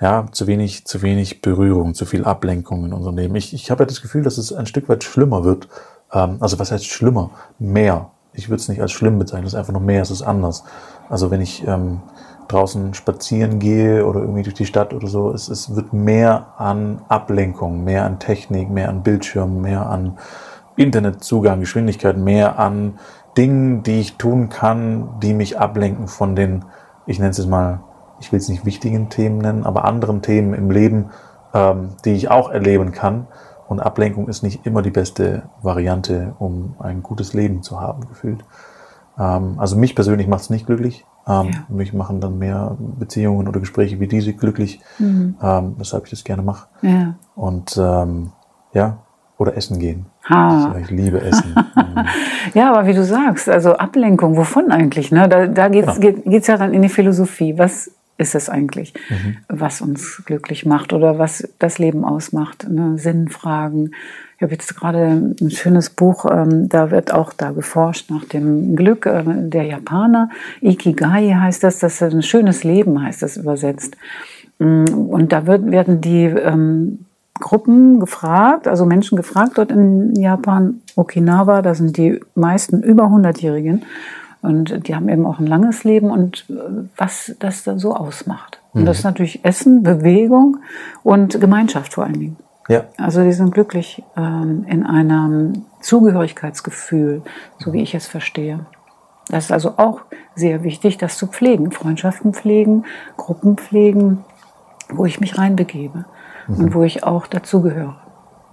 Ja, 0.00 0.26
zu 0.30 0.46
wenig, 0.46 0.84
zu 0.84 1.02
wenig 1.02 1.42
Berührung, 1.42 1.94
zu 1.94 2.06
viel 2.06 2.24
Ablenkung 2.24 2.84
in 2.84 2.92
unserem 2.92 3.16
Leben. 3.16 3.34
Ich, 3.34 3.52
ich 3.52 3.70
habe 3.72 3.82
ja 3.82 3.86
das 3.86 4.00
Gefühl, 4.00 4.22
dass 4.22 4.38
es 4.38 4.52
ein 4.52 4.66
Stück 4.66 4.88
weit 4.88 5.02
schlimmer 5.02 5.42
wird. 5.42 5.66
Ähm, 6.12 6.36
also 6.38 6.58
was 6.58 6.70
heißt 6.70 6.86
schlimmer? 6.86 7.30
Mehr. 7.58 8.10
Ich 8.32 8.48
würde 8.48 8.60
es 8.60 8.68
nicht 8.68 8.80
als 8.80 8.92
schlimm 8.92 9.18
bezeichnen, 9.18 9.46
es 9.46 9.54
ist 9.54 9.58
einfach 9.58 9.72
nur 9.72 9.82
mehr, 9.82 10.02
es 10.02 10.12
ist 10.12 10.22
anders. 10.22 10.62
Also 11.08 11.30
wenn 11.30 11.40
ich 11.40 11.66
ähm, 11.66 12.00
draußen 12.48 12.94
spazieren 12.94 13.58
gehe 13.58 14.06
oder 14.06 14.20
irgendwie 14.20 14.42
durch 14.42 14.54
die 14.54 14.66
Stadt 14.66 14.94
oder 14.94 15.06
so, 15.06 15.30
es, 15.30 15.48
es 15.48 15.74
wird 15.74 15.92
mehr 15.92 16.54
an 16.56 17.02
Ablenkung, 17.08 17.84
mehr 17.84 18.04
an 18.04 18.18
Technik, 18.18 18.70
mehr 18.70 18.88
an 18.88 19.02
Bildschirmen, 19.02 19.60
mehr 19.60 19.88
an 19.88 20.18
Internetzugang, 20.76 21.60
Geschwindigkeit, 21.60 22.16
mehr 22.16 22.58
an 22.58 22.98
Dingen, 23.36 23.82
die 23.82 24.00
ich 24.00 24.16
tun 24.16 24.48
kann, 24.48 25.20
die 25.22 25.34
mich 25.34 25.58
ablenken 25.58 26.08
von 26.08 26.34
den, 26.34 26.64
ich 27.06 27.18
nenne 27.18 27.30
es 27.30 27.38
jetzt 27.38 27.48
mal, 27.48 27.80
ich 28.20 28.32
will 28.32 28.38
es 28.38 28.48
nicht 28.48 28.64
wichtigen 28.64 29.10
Themen 29.10 29.38
nennen, 29.38 29.64
aber 29.64 29.84
anderen 29.84 30.22
Themen 30.22 30.54
im 30.54 30.70
Leben, 30.70 31.10
ähm, 31.54 31.90
die 32.04 32.12
ich 32.12 32.30
auch 32.30 32.50
erleben 32.50 32.92
kann. 32.92 33.26
Und 33.68 33.80
Ablenkung 33.80 34.28
ist 34.28 34.42
nicht 34.42 34.66
immer 34.66 34.82
die 34.82 34.90
beste 34.90 35.42
Variante, 35.62 36.34
um 36.38 36.74
ein 36.78 37.02
gutes 37.02 37.34
Leben 37.34 37.62
zu 37.62 37.80
haben, 37.80 38.08
gefühlt. 38.08 38.44
Ähm, 39.18 39.54
also 39.58 39.76
mich 39.76 39.94
persönlich 39.94 40.28
macht 40.28 40.42
es 40.42 40.50
nicht 40.50 40.66
glücklich. 40.66 41.04
Ähm, 41.26 41.50
ja. 41.52 41.64
Mich 41.68 41.92
machen 41.92 42.20
dann 42.20 42.38
mehr 42.38 42.76
Beziehungen 42.78 43.48
oder 43.48 43.60
Gespräche 43.60 44.00
wie 44.00 44.06
diese 44.06 44.32
glücklich, 44.32 44.80
mhm. 44.98 45.36
ähm, 45.42 45.74
weshalb 45.78 46.04
ich 46.04 46.10
das 46.10 46.24
gerne 46.24 46.42
mache. 46.42 46.68
Ja. 46.82 47.14
Und 47.34 47.76
ähm, 47.76 48.32
ja, 48.72 48.98
oder 49.38 49.56
essen 49.56 49.78
gehen. 49.78 50.06
Ha. 50.28 50.76
Ich 50.82 50.90
liebe 50.90 51.20
Essen. 51.20 51.54
ja, 52.54 52.72
aber 52.72 52.86
wie 52.86 52.92
du 52.92 53.04
sagst, 53.04 53.48
also 53.48 53.74
Ablenkung, 53.74 54.36
wovon 54.36 54.70
eigentlich? 54.70 55.10
Ne? 55.10 55.28
Da, 55.28 55.46
da 55.46 55.68
geht 55.68 55.86
es 55.86 56.00
genau. 56.00 56.20
ja 56.26 56.56
dann 56.56 56.74
in 56.74 56.82
die 56.82 56.88
Philosophie. 56.88 57.56
Was 57.56 57.90
ist 58.18 58.34
es 58.34 58.50
eigentlich, 58.50 58.94
mhm. 59.08 59.36
was 59.48 59.80
uns 59.80 60.22
glücklich 60.26 60.66
macht 60.66 60.92
oder 60.92 61.18
was 61.18 61.48
das 61.58 61.78
Leben 61.78 62.04
ausmacht? 62.04 62.68
Ne? 62.68 62.98
Sinnfragen, 62.98 63.94
ich 64.38 64.42
habe 64.42 64.52
jetzt 64.52 64.76
gerade 64.76 65.34
ein 65.40 65.50
schönes 65.50 65.90
Buch, 65.90 66.24
ähm, 66.30 66.68
da 66.68 66.92
wird 66.92 67.12
auch 67.12 67.32
da 67.32 67.50
geforscht 67.50 68.08
nach 68.08 68.24
dem 68.24 68.76
Glück 68.76 69.04
äh, 69.04 69.24
der 69.26 69.64
Japaner. 69.64 70.30
Ikigai 70.60 71.34
heißt 71.34 71.64
das, 71.64 71.80
das 71.80 72.00
ist 72.00 72.14
ein 72.14 72.22
schönes 72.22 72.62
Leben, 72.62 73.02
heißt 73.02 73.20
das 73.20 73.36
übersetzt. 73.36 73.96
Mm, 74.60 74.84
und 75.10 75.32
da 75.32 75.48
wird, 75.48 75.68
werden 75.72 76.00
die 76.00 76.26
ähm, 76.26 77.06
Gruppen 77.34 77.98
gefragt, 77.98 78.68
also 78.68 78.86
Menschen 78.86 79.16
gefragt 79.16 79.58
dort 79.58 79.72
in 79.72 80.14
Japan, 80.14 80.82
Okinawa, 80.94 81.60
da 81.60 81.74
sind 81.74 81.96
die 81.96 82.20
meisten 82.36 82.84
über 82.84 83.06
100-Jährigen. 83.06 83.82
Und 84.40 84.86
die 84.86 84.94
haben 84.94 85.08
eben 85.08 85.26
auch 85.26 85.40
ein 85.40 85.48
langes 85.48 85.82
Leben 85.82 86.12
und 86.12 86.44
äh, 86.48 86.54
was 86.96 87.34
das 87.40 87.64
dann 87.64 87.80
so 87.80 87.92
ausmacht. 87.96 88.60
Und 88.72 88.84
das 88.84 88.98
ist 88.98 89.04
mhm. 89.04 89.10
natürlich 89.10 89.44
Essen, 89.44 89.82
Bewegung 89.82 90.58
und 91.02 91.40
Gemeinschaft 91.40 91.94
vor 91.94 92.04
allen 92.04 92.20
Dingen. 92.20 92.36
Ja. 92.68 92.84
Also 92.98 93.22
die 93.22 93.32
sind 93.32 93.52
glücklich 93.52 94.04
ähm, 94.16 94.64
in 94.68 94.84
einem 94.84 95.64
Zugehörigkeitsgefühl, 95.80 97.22
so 97.58 97.72
wie 97.72 97.82
ich 97.82 97.94
es 97.94 98.06
verstehe. 98.06 98.66
Das 99.28 99.46
ist 99.46 99.52
also 99.52 99.74
auch 99.76 100.02
sehr 100.34 100.62
wichtig, 100.62 100.98
das 100.98 101.18
zu 101.18 101.26
pflegen, 101.26 101.70
Freundschaften 101.70 102.32
pflegen, 102.32 102.84
Gruppen 103.16 103.56
pflegen, 103.56 104.24
wo 104.90 105.04
ich 105.04 105.20
mich 105.20 105.38
reinbegebe 105.38 106.04
mhm. 106.46 106.56
und 106.56 106.74
wo 106.74 106.82
ich 106.82 107.04
auch 107.04 107.26
dazugehöre. 107.26 107.96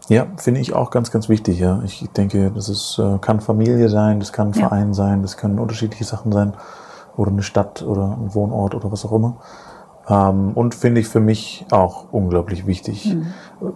Ja, 0.08 0.28
finde 0.38 0.60
ich 0.60 0.73
auch 0.73 0.91
ganz, 0.91 1.12
ganz 1.12 1.30
wichtig. 1.30 1.60
Ja, 1.60 1.82
ich 1.84 2.08
denke, 2.15 2.51
das 2.51 2.69
ist, 2.69 2.99
äh, 2.99 3.17
kann 3.19 3.39
Familie 3.39 3.89
sein, 3.89 4.19
das 4.19 4.34
kann 4.34 4.49
ein 4.49 4.54
ja. 4.54 4.67
Verein 4.67 4.93
sein, 4.93 5.21
das 5.21 5.38
können 5.38 5.60
unterschiedliche 5.60 6.04
Sachen 6.04 6.32
sein 6.32 6.54
oder 7.17 7.32
eine 7.32 7.43
Stadt 7.43 7.82
oder 7.82 8.17
ein 8.19 8.34
Wohnort 8.34 8.75
oder 8.75 8.91
was 8.91 9.06
auch 9.06 9.13
immer. 9.13 9.38
Ähm, 10.08 10.52
und 10.54 10.76
finde 10.76 11.02
ich 11.02 11.08
für 11.08 11.20
mich 11.20 11.65
auch 11.72 12.12
unglaublich 12.12 12.68
wichtig. 12.68 13.13
Mhm. 13.13 13.34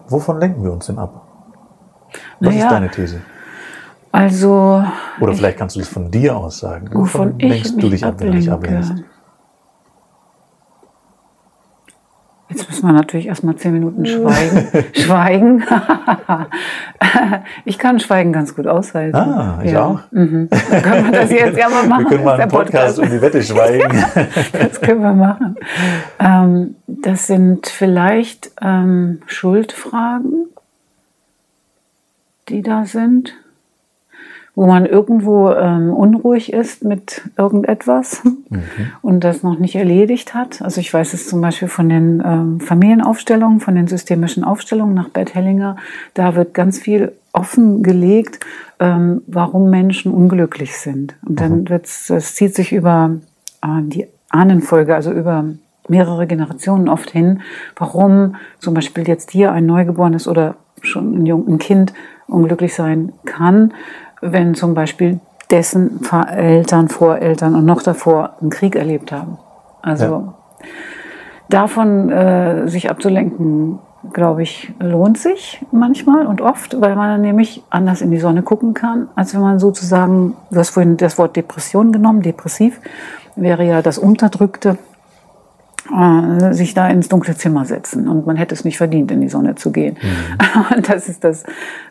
Wovon 0.08 0.40
lenken 0.40 0.64
wir 0.64 0.72
uns 0.72 0.88
denn 0.88 1.00
ab? 1.00 1.26
Was 2.40 2.54
naja, 2.54 2.66
ist 2.66 2.72
deine 2.72 2.90
These? 2.90 3.22
Also. 4.12 4.84
Oder 5.20 5.34
vielleicht 5.34 5.58
kannst 5.58 5.76
du 5.76 5.80
das 5.80 5.90
von 5.90 6.10
dir 6.10 6.36
aus 6.36 6.60
sagen. 6.60 6.90
Wovon, 6.92 7.34
wovon 7.34 7.40
lenkst 7.40 7.82
du 7.82 7.90
dich 7.90 8.06
ab, 8.06 8.16
wenn 8.20 8.32
du 8.32 8.38
dich 8.38 8.52
ablenkst? 8.52 8.94
Jetzt 12.50 12.68
müssen 12.68 12.88
wir 12.88 12.94
natürlich 12.94 13.28
erstmal 13.28 13.56
zehn 13.58 13.74
Minuten 13.74 14.08
schweigen. 14.08 14.68
schweigen. 14.94 15.64
ich 17.66 17.78
kann 17.78 18.00
Schweigen 18.00 18.34
ganz 18.34 18.56
gut 18.56 18.66
aushalten. 18.66 19.16
Ah, 19.16 19.60
ich 19.64 19.72
ja. 19.72 19.86
auch. 19.86 20.00
Mhm. 20.10 20.50
Dann 20.50 20.82
können 20.82 21.06
wir 21.06 21.12
das 21.12 21.30
jetzt 21.30 21.58
ja 21.58 21.70
mal 21.70 21.86
machen. 21.86 22.06
Wir 22.06 22.10
können 22.10 22.24
mal 22.24 22.42
einen 22.42 22.50
Podcast, 22.50 22.98
Podcast 22.98 23.00
um 23.00 23.10
die 23.10 23.22
Wette 23.22 23.44
schweigen. 23.44 24.04
das 24.52 24.82
können 24.82 25.02
wir 25.02 25.14
machen. 25.14 25.56
Ähm, 26.20 26.76
das 26.88 27.28
sind 27.28 27.68
vielleicht 27.68 28.52
ähm, 28.62 29.22
Schuldfragen, 29.28 30.48
die 32.50 32.64
da 32.64 32.86
sind 32.86 33.36
wo 34.60 34.66
man 34.66 34.86
irgendwo 34.86 35.52
ähm, 35.52 35.94
unruhig 35.94 36.52
ist 36.52 36.84
mit 36.84 37.22
irgendetwas 37.38 38.26
mhm. 38.26 38.64
und 39.02 39.24
das 39.24 39.42
noch 39.42 39.58
nicht 39.58 39.76
erledigt 39.76 40.34
hat. 40.34 40.62
Also 40.62 40.82
ich 40.82 40.94
weiß 40.94 41.14
es 41.14 41.30
zum 41.30 41.40
Beispiel 41.40 41.70
von 41.70 41.88
den 41.88 42.22
ähm, 42.26 42.60
Familienaufstellungen, 42.60 43.62
von 43.62 43.76
den 43.76 43.88
systemischen 43.88 44.44
Aufstellungen 44.44 44.94
nach 44.94 45.08
Bert 45.08 45.34
Hellinger. 45.34 45.78
Da 46.14 46.36
wird 46.36 46.54
ganz 46.54 46.78
viel 46.78 47.14
offengelegt, 47.32 48.46
ähm, 48.82 49.22
warum 49.28 49.70
Menschen 49.70 50.12
unglücklich 50.12 50.78
sind. 50.78 51.16
Und 51.26 51.40
dann 51.40 51.62
mhm. 51.62 51.70
wird's, 51.70 52.10
es 52.10 52.36
zieht 52.36 52.54
sich 52.54 52.74
über 52.74 53.12
äh, 53.62 53.82
die 53.84 54.08
Ahnenfolge, 54.30 54.94
also 54.94 55.14
über 55.14 55.46
mehrere 55.88 56.28
Generationen 56.28 56.90
oft 56.90 57.12
hin, 57.12 57.44
warum 57.78 58.36
zum 58.60 58.74
Beispiel 58.74 59.08
jetzt 59.08 59.32
hier 59.32 59.54
ein 59.54 59.66
Neugeborenes 59.66 60.28
oder 60.28 60.56
schon 60.82 61.20
ein, 61.22 61.26
Jung, 61.26 61.48
ein 61.48 61.60
Kind 61.60 61.94
unglücklich 62.28 62.74
sein 62.76 63.14
kann, 63.26 63.74
wenn 64.22 64.56
zum 64.56 64.74
Beispiel 64.74 65.20
dessen 65.50 66.02
Eltern, 66.30 66.90
Voreltern 66.90 67.56
und 67.56 67.66
noch 67.66 67.82
davor 67.82 68.32
einen 68.40 68.50
Krieg 68.50 68.76
erlebt 68.76 69.12
haben. 69.12 69.38
Also 69.82 70.06
ja. 70.06 70.34
davon 71.50 72.10
äh, 72.10 72.68
sich 72.68 72.90
abzulenken, 72.90 73.80
glaube 74.14 74.44
ich, 74.44 74.72
lohnt 74.80 75.18
sich 75.18 75.66
manchmal 75.72 76.26
und 76.26 76.42
oft, 76.42 76.80
weil 76.80 76.96
man 76.96 77.10
dann 77.10 77.22
nämlich 77.22 77.64
anders 77.70 78.02
in 78.02 78.12
die 78.12 78.20
Sonne 78.20 78.44
gucken 78.44 78.74
kann, 78.74 79.10
als 79.16 79.34
wenn 79.34 79.42
man 79.42 79.60
sozusagen, 79.60 80.36
du 80.52 80.60
hast 80.60 80.70
vorhin 80.70 80.98
das 80.98 81.18
Wort 81.18 81.36
Depression 81.36 81.92
genommen, 81.92 82.22
depressiv 82.22 82.80
wäre 83.36 83.66
ja 83.66 83.82
das 83.82 83.98
Unterdrückte, 83.98 84.78
äh, 85.92 86.54
sich 86.54 86.74
da 86.74 86.88
ins 86.90 87.10
dunkle 87.10 87.36
Zimmer 87.36 87.66
setzen. 87.66 88.08
Und 88.08 88.26
man 88.26 88.36
hätte 88.36 88.54
es 88.56 88.66
nicht 88.66 88.78
verdient, 88.78 89.12
in 89.12 89.22
die 89.22 89.30
Sonne 89.30 89.56
zu 89.56 89.72
gehen. 89.72 89.98
Mhm. 90.02 90.76
Und 90.78 90.90
das 90.90 91.10
ist 91.10 91.24
das 91.24 91.44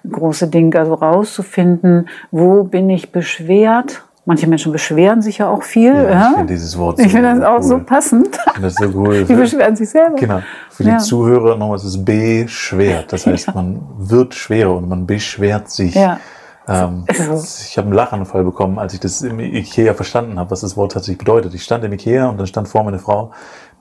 große 0.08 0.48
Ding, 0.48 0.74
also 0.74 0.94
rauszufinden, 0.94 2.08
wo 2.30 2.64
bin 2.64 2.90
ich 2.90 3.12
beschwert 3.12 4.02
Manche 4.28 4.46
Menschen 4.46 4.72
beschweren 4.72 5.22
sich 5.22 5.38
ja 5.38 5.48
auch 5.48 5.62
viel. 5.62 5.94
Ja, 5.94 6.10
ja? 6.10 6.28
Ich 6.28 6.36
finde 6.36 6.52
dieses 6.52 6.76
Wort 6.76 6.98
so 6.98 7.02
Ich 7.02 7.12
finde 7.12 7.34
das 7.34 7.42
auch 7.42 7.56
cool. 7.56 7.62
so 7.62 7.78
passend. 7.78 8.38
Das 8.60 8.74
ist 8.74 8.78
so 8.78 8.90
cool. 8.94 9.24
Die 9.24 9.32
beschweren 9.32 9.74
sich 9.74 9.88
selber. 9.88 10.16
Genau. 10.16 10.42
Für 10.68 10.82
die 10.82 10.90
ja. 10.90 10.98
Zuhörer 10.98 11.56
nochmal, 11.56 11.76
es 11.76 11.84
ist 11.84 12.04
beschwert. 12.04 13.10
Das 13.10 13.26
heißt, 13.26 13.54
man 13.54 13.80
wird 13.96 14.34
schwerer 14.34 14.76
und 14.76 14.86
man 14.86 15.06
beschwert 15.06 15.70
sich. 15.70 15.94
Ja. 15.94 16.20
Ähm, 16.68 17.04
ich 17.08 17.78
habe 17.78 17.86
einen 17.86 17.94
Lachanfall 17.94 18.44
bekommen, 18.44 18.78
als 18.78 18.92
ich 18.92 19.00
das 19.00 19.22
im 19.22 19.40
Ikea 19.40 19.94
verstanden 19.94 20.38
habe, 20.38 20.50
was 20.50 20.60
das 20.60 20.76
Wort 20.76 20.92
tatsächlich 20.92 21.16
bedeutet. 21.16 21.54
Ich 21.54 21.64
stand 21.64 21.82
im 21.84 21.92
Ikea 21.94 22.28
und 22.28 22.36
dann 22.36 22.46
stand 22.46 22.68
vor 22.68 22.82
mir 22.82 22.88
eine 22.88 22.98
Frau, 22.98 23.30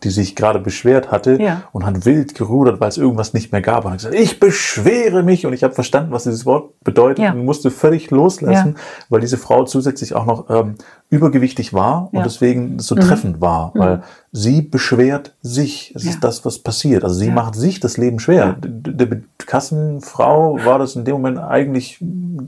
die 0.03 0.09
sich 0.09 0.35
gerade 0.35 0.59
beschwert 0.59 1.11
hatte 1.11 1.41
ja. 1.41 1.63
und 1.71 1.85
hat 1.85 2.05
wild 2.05 2.35
gerudert, 2.35 2.79
weil 2.79 2.89
es 2.89 2.97
irgendwas 2.97 3.33
nicht 3.33 3.51
mehr 3.51 3.61
gab. 3.61 3.85
Und 3.85 3.91
hat 3.91 3.97
gesagt, 3.97 4.15
ich 4.15 4.39
beschwere 4.39 5.23
mich. 5.23 5.45
Und 5.45 5.53
ich 5.53 5.63
habe 5.63 5.73
verstanden, 5.73 6.11
was 6.11 6.23
dieses 6.23 6.45
Wort 6.45 6.79
bedeutet 6.83 7.23
ja. 7.25 7.31
und 7.31 7.43
musste 7.45 7.71
völlig 7.71 8.11
loslassen, 8.11 8.75
ja. 8.75 8.81
weil 9.09 9.21
diese 9.21 9.37
Frau 9.37 9.63
zusätzlich 9.65 10.13
auch 10.13 10.25
noch 10.25 10.49
ähm, 10.49 10.75
übergewichtig 11.09 11.73
war 11.73 12.09
und 12.11 12.25
deswegen 12.25 12.79
so 12.79 12.95
mhm. 12.95 12.99
treffend 12.99 13.41
war, 13.41 13.71
mhm. 13.73 13.79
weil 13.79 14.03
sie 14.31 14.61
beschwert 14.61 15.35
sich. 15.41 15.93
Es 15.95 16.03
ist 16.03 16.23
das, 16.23 16.45
was 16.45 16.59
passiert. 16.59 17.03
Also 17.03 17.15
sie 17.15 17.31
macht 17.31 17.55
sich 17.55 17.79
das 17.79 17.97
Leben 17.97 18.19
schwer. 18.19 18.55
Der 18.59 19.21
Kassenfrau 19.45 20.59
war 20.63 20.79
das 20.79 20.95
in 20.95 21.05
dem 21.05 21.13
Moment 21.13 21.39
eigentlich 21.39 22.03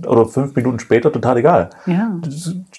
oder 0.06 0.26
fünf 0.26 0.56
Minuten 0.56 0.80
später 0.80 1.12
total 1.12 1.38
egal. 1.38 1.70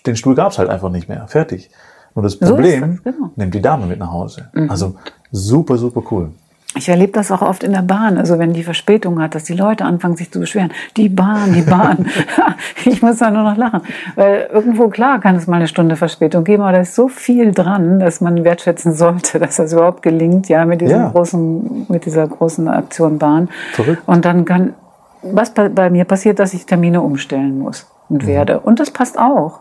Den 0.07 0.17
Stuhl 0.17 0.35
gab 0.35 0.53
es 0.53 0.59
halt 0.59 0.69
einfach 0.69 0.91
nicht 0.91 1.09
mehr. 1.09 1.27
Fertig. 1.29 1.71
Und 2.15 2.25
das 2.25 2.39
Problem 2.39 2.81
so 2.81 3.03
das, 3.05 3.15
genau. 3.15 3.31
nimmt 3.37 3.55
die 3.55 3.63
Dame 3.63 3.87
mit 3.87 3.99
nach 3.99 4.13
Hause. 4.13 4.49
Mhm. 4.53 4.71
Also 4.71 4.95
super, 5.31 5.77
super 5.77 6.03
cool. 6.11 6.31
Ich 6.77 6.89
erlebe 6.89 7.11
das 7.11 7.33
auch 7.33 7.43
oft 7.43 7.65
in 7.65 7.73
der 7.73 7.83
Bahn, 7.83 8.17
also 8.17 8.39
wenn 8.39 8.53
die 8.53 8.63
Verspätung 8.63 9.21
hat, 9.21 9.35
dass 9.35 9.43
die 9.43 9.55
Leute 9.55 9.85
anfangen, 9.85 10.17
sich 10.17 10.31
zu 10.31 10.39
beschweren. 10.39 10.71
Die 10.97 11.09
Bahn, 11.09 11.53
die 11.53 11.63
Bahn. 11.63 12.07
ich 12.85 13.03
muss 13.03 13.19
da 13.19 13.31
nur 13.33 13.43
noch 13.43 13.57
lachen. 13.57 13.81
Weil 14.15 14.49
irgendwo, 14.53 14.89
klar, 14.89 15.19
kann 15.21 15.35
es 15.35 15.49
mal 15.49 15.57
eine 15.57 15.67
Stunde 15.67 15.97
Verspätung 15.97 16.45
geben, 16.45 16.63
aber 16.63 16.73
da 16.73 16.81
ist 16.81 16.95
so 16.95 17.09
viel 17.09 17.51
dran, 17.51 17.99
dass 17.99 18.21
man 18.21 18.45
wertschätzen 18.45 18.95
sollte, 18.95 19.39
dass 19.41 19.57
das 19.57 19.73
überhaupt 19.73 20.03
gelingt, 20.03 20.49
ja, 20.49 20.65
mit, 20.65 20.81
diesem 20.81 20.99
ja. 20.99 21.09
Großen, 21.09 21.87
mit 21.89 22.07
dieser 22.07 22.29
großen 22.29 22.69
Aktion 22.69 23.19
Bahn. 23.19 23.49
Verrückt. 23.73 24.03
Und 24.07 24.25
dann 24.25 24.45
kann, 24.45 24.75
was 25.23 25.53
bei 25.53 25.91
mir 25.91 26.05
passiert, 26.05 26.39
dass 26.39 26.55
ich 26.55 26.67
Termine 26.67 27.01
umstellen 27.03 27.59
muss 27.59 27.91
und 28.09 28.23
mhm. 28.23 28.29
werde. 28.29 28.61
Und 28.61 28.79
das 28.79 28.93
passt 28.93 29.19
auch. 29.19 29.61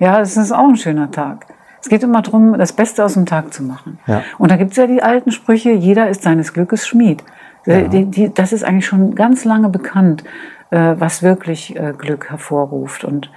Ja, 0.00 0.20
es 0.20 0.36
ist 0.36 0.50
auch 0.50 0.68
ein 0.68 0.76
schöner 0.76 1.10
Tag. 1.12 1.46
Es 1.80 1.88
geht 1.88 2.02
immer 2.02 2.22
darum, 2.22 2.56
das 2.58 2.72
Beste 2.72 3.04
aus 3.04 3.14
dem 3.14 3.26
Tag 3.26 3.52
zu 3.52 3.62
machen. 3.62 3.98
Ja. 4.06 4.22
Und 4.38 4.50
da 4.50 4.56
gibt 4.56 4.72
es 4.72 4.76
ja 4.76 4.86
die 4.86 5.02
alten 5.02 5.30
Sprüche, 5.30 5.70
jeder 5.70 6.08
ist 6.08 6.22
seines 6.22 6.52
Glückes 6.52 6.86
Schmied. 6.86 7.22
Ja. 7.66 7.82
Die, 7.82 8.06
die, 8.06 8.32
das 8.32 8.52
ist 8.52 8.64
eigentlich 8.64 8.86
schon 8.86 9.14
ganz 9.14 9.44
lange 9.44 9.68
bekannt, 9.68 10.24
äh, 10.70 10.94
was 10.98 11.22
wirklich 11.22 11.76
äh, 11.76 11.92
Glück 11.96 12.30
hervorruft. 12.30 13.04
Und 13.04 13.30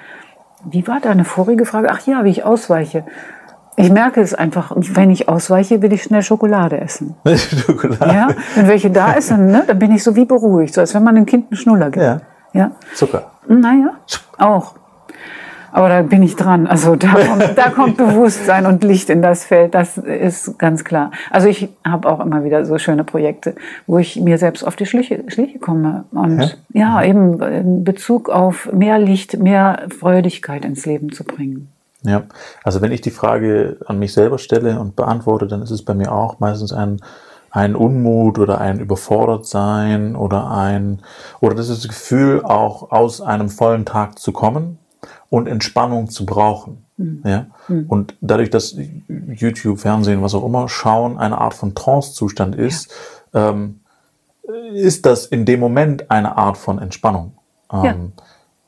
wie 0.63 0.87
war 0.87 0.99
deine 0.99 1.25
vorige 1.25 1.65
Frage? 1.65 1.89
Ach 1.91 2.05
ja, 2.05 2.23
wie 2.23 2.29
ich 2.29 2.43
ausweiche. 2.43 3.05
Ich 3.77 3.89
merke 3.89 4.21
es 4.21 4.33
einfach, 4.33 4.73
wenn 4.75 5.09
ich 5.09 5.29
ausweiche, 5.29 5.81
will 5.81 5.93
ich 5.93 6.03
schnell 6.03 6.21
Schokolade 6.21 6.79
essen. 6.79 7.15
Schokolade? 7.25 8.13
Ja, 8.13 8.27
wenn 8.55 8.67
welche 8.67 8.91
da 8.91 9.13
ist, 9.17 9.31
dann, 9.31 9.47
ne, 9.47 9.63
dann 9.65 9.79
bin 9.79 9.91
ich 9.91 10.03
so 10.03 10.15
wie 10.15 10.25
beruhigt, 10.25 10.73
so 10.73 10.81
als 10.81 10.93
wenn 10.93 11.03
man 11.03 11.15
einem 11.15 11.25
Kind 11.25 11.51
einen 11.51 11.57
Schnuller 11.57 11.89
gibt. 11.89 12.03
Ja. 12.03 12.21
ja? 12.53 12.71
Zucker? 12.93 13.31
Naja, 13.47 13.95
auch. 14.37 14.75
Aber 15.71 15.89
da 15.89 16.01
bin 16.01 16.21
ich 16.23 16.35
dran. 16.35 16.67
Also 16.67 16.95
da 16.95 17.13
kommt, 17.27 17.57
da 17.57 17.69
kommt 17.69 17.97
Bewusstsein 17.97 18.65
und 18.65 18.83
Licht 18.83 19.09
in 19.09 19.21
das 19.21 19.45
Feld. 19.45 19.73
Das 19.73 19.97
ist 19.97 20.59
ganz 20.59 20.83
klar. 20.83 21.11
Also 21.29 21.47
ich 21.47 21.69
habe 21.85 22.09
auch 22.09 22.19
immer 22.19 22.43
wieder 22.43 22.65
so 22.65 22.77
schöne 22.77 23.03
Projekte, 23.03 23.55
wo 23.87 23.97
ich 23.97 24.19
mir 24.19 24.37
selbst 24.37 24.63
auf 24.63 24.75
die 24.75 24.85
Schliche, 24.85 25.23
Schliche 25.27 25.59
komme. 25.59 26.05
Und 26.11 26.57
ja, 26.73 26.99
ja 26.99 27.03
eben 27.03 27.41
in 27.41 27.83
Bezug 27.83 28.29
auf 28.29 28.71
mehr 28.73 28.99
Licht, 28.99 29.39
mehr 29.39 29.87
Freudigkeit 29.97 30.65
ins 30.65 30.85
Leben 30.85 31.11
zu 31.11 31.23
bringen. 31.23 31.69
Ja, 32.03 32.23
also 32.63 32.81
wenn 32.81 32.91
ich 32.91 33.01
die 33.01 33.11
Frage 33.11 33.77
an 33.85 33.99
mich 33.99 34.13
selber 34.13 34.39
stelle 34.39 34.79
und 34.79 34.95
beantworte, 34.95 35.47
dann 35.47 35.61
ist 35.61 35.69
es 35.69 35.85
bei 35.85 35.93
mir 35.93 36.11
auch 36.11 36.39
meistens 36.39 36.73
ein, 36.73 36.99
ein 37.51 37.75
Unmut 37.75 38.39
oder 38.39 38.59
ein 38.59 38.79
Überfordertsein 38.79 40.15
oder 40.15 40.49
ein, 40.49 41.03
oder 41.41 41.53
das 41.53 41.69
ist 41.69 41.83
das 41.83 41.89
Gefühl, 41.89 42.43
auch 42.43 42.91
aus 42.91 43.21
einem 43.21 43.49
vollen 43.49 43.85
Tag 43.85 44.17
zu 44.17 44.31
kommen 44.31 44.79
und 45.31 45.47
Entspannung 45.47 46.09
zu 46.09 46.25
brauchen. 46.25 46.85
Mhm. 46.97 47.23
Ja? 47.25 47.45
Und 47.87 48.15
dadurch, 48.19 48.49
dass 48.49 48.75
YouTube, 49.07 49.79
Fernsehen, 49.79 50.21
was 50.21 50.35
auch 50.35 50.45
immer, 50.45 50.67
Schauen 50.67 51.17
eine 51.17 51.37
Art 51.37 51.53
von 51.53 51.73
Trance-Zustand 51.73 52.53
ist, 52.55 52.91
ja. 53.33 53.49
ähm, 53.49 53.79
ist 54.73 55.05
das 55.05 55.25
in 55.25 55.45
dem 55.45 55.61
Moment 55.61 56.11
eine 56.11 56.37
Art 56.37 56.57
von 56.57 56.79
Entspannung. 56.79 57.31
Ähm, 57.71 57.83
ja. 57.83 57.95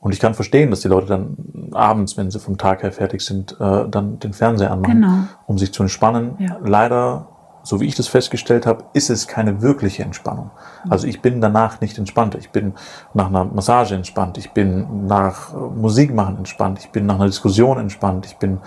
Und 0.00 0.14
ich 0.14 0.20
kann 0.20 0.32
verstehen, 0.32 0.70
dass 0.70 0.80
die 0.80 0.88
Leute 0.88 1.06
dann 1.06 1.36
abends, 1.72 2.16
wenn 2.16 2.30
sie 2.30 2.40
vom 2.40 2.56
Tag 2.56 2.82
her 2.82 2.92
fertig 2.92 3.20
sind, 3.20 3.60
äh, 3.60 3.88
dann 3.88 4.18
den 4.18 4.32
Fernseher 4.32 4.70
anmachen, 4.70 5.02
genau. 5.02 5.14
um 5.46 5.58
sich 5.58 5.72
zu 5.72 5.82
entspannen. 5.82 6.36
Ja. 6.38 6.58
Leider 6.64 7.28
so 7.64 7.80
wie 7.80 7.86
ich 7.86 7.94
das 7.94 8.06
festgestellt 8.06 8.66
habe, 8.66 8.84
ist 8.92 9.10
es 9.10 9.26
keine 9.26 9.62
wirkliche 9.62 10.02
Entspannung. 10.02 10.50
Also 10.88 11.06
ich 11.06 11.22
bin 11.22 11.40
danach 11.40 11.80
nicht 11.80 11.98
entspannt. 11.98 12.34
Ich 12.36 12.50
bin 12.50 12.74
nach 13.14 13.26
einer 13.26 13.44
Massage 13.46 13.94
entspannt. 13.94 14.36
Ich 14.38 14.52
bin 14.52 15.06
nach 15.06 15.52
Musik 15.54 16.14
machen 16.14 16.36
entspannt. 16.36 16.78
Ich 16.80 16.90
bin 16.90 17.06
nach 17.06 17.16
einer 17.16 17.26
Diskussion 17.26 17.78
entspannt. 17.78 18.26
Ich 18.26 18.36
bin 18.36 18.58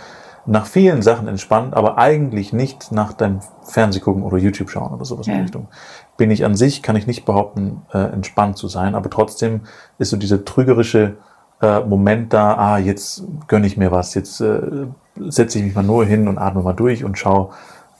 nach 0.48 0.66
vielen 0.66 1.02
Sachen 1.02 1.28
entspannt, 1.28 1.76
aber 1.76 1.98
eigentlich 1.98 2.54
nicht 2.54 2.92
nach 2.92 3.14
deinem 3.14 3.40
Fernsehgucken 3.64 4.24
oder 4.24 4.38
YouTube 4.38 4.70
schauen 4.70 4.94
oder 4.94 5.06
sowas 5.06 5.28
ja. 5.28 5.34
in 5.34 5.40
die 5.40 5.44
Richtung. 5.44 5.68
Bin 6.16 6.32
ich 6.32 6.44
an 6.44 6.56
sich, 6.56 6.82
kann 6.82 6.96
ich 6.96 7.06
nicht 7.06 7.26
behaupten, 7.26 7.84
äh, 7.94 8.00
entspannt 8.00 8.58
zu 8.58 8.68
sein, 8.68 8.96
aber 8.96 9.10
trotzdem 9.10 9.62
ist 10.00 10.10
so 10.10 10.18
dieser 10.18 10.46
trügerische 10.46 11.18
äh, 11.62 11.82
Moment 11.82 12.34
da, 12.34 12.56
ah, 12.56 12.78
jetzt 12.78 13.24
gönne 13.48 13.68
ich 13.68 13.78
mir 13.78 13.92
was, 13.92 14.14
jetzt 14.14 14.40
äh, 14.40 14.88
setze 15.28 15.60
ich 15.60 15.66
mich 15.66 15.76
mal 15.76 15.84
nur 15.84 16.06
hin 16.06 16.28
und 16.28 16.38
atme 16.38 16.62
mal 16.62 16.74
durch 16.74 17.04
und 17.04 17.18
schaue 17.18 17.50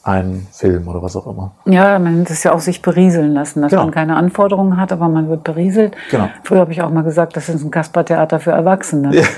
einen 0.08 0.48
Film 0.52 0.88
oder 0.88 1.02
was 1.02 1.16
auch 1.16 1.28
immer. 1.28 1.52
Ja, 1.66 2.00
man 2.00 2.16
nennt 2.16 2.30
es 2.30 2.44
ja 2.44 2.54
auch 2.54 2.60
sich 2.60 2.82
berieseln 2.82 3.34
lassen, 3.34 3.62
dass 3.62 3.72
genau. 3.72 3.84
man 3.84 3.92
keine 3.92 4.16
Anforderungen 4.16 4.78
hat, 4.78 4.94
aber 4.94 5.10
man 5.10 5.28
wird 5.28 5.44
berieselt. 5.44 5.96
Genau. 6.10 6.30
Früher 6.44 6.62
habe 6.62 6.72
ich 6.72 6.82
auch 6.82 6.90
mal 6.90 7.04
gesagt, 7.04 7.36
das 7.36 7.50
ist 7.50 7.62
ein 7.62 7.72
Kaspertheater 7.72 8.40
für 8.40 8.52
Erwachsene. 8.52 9.16
Ja. 9.16 9.24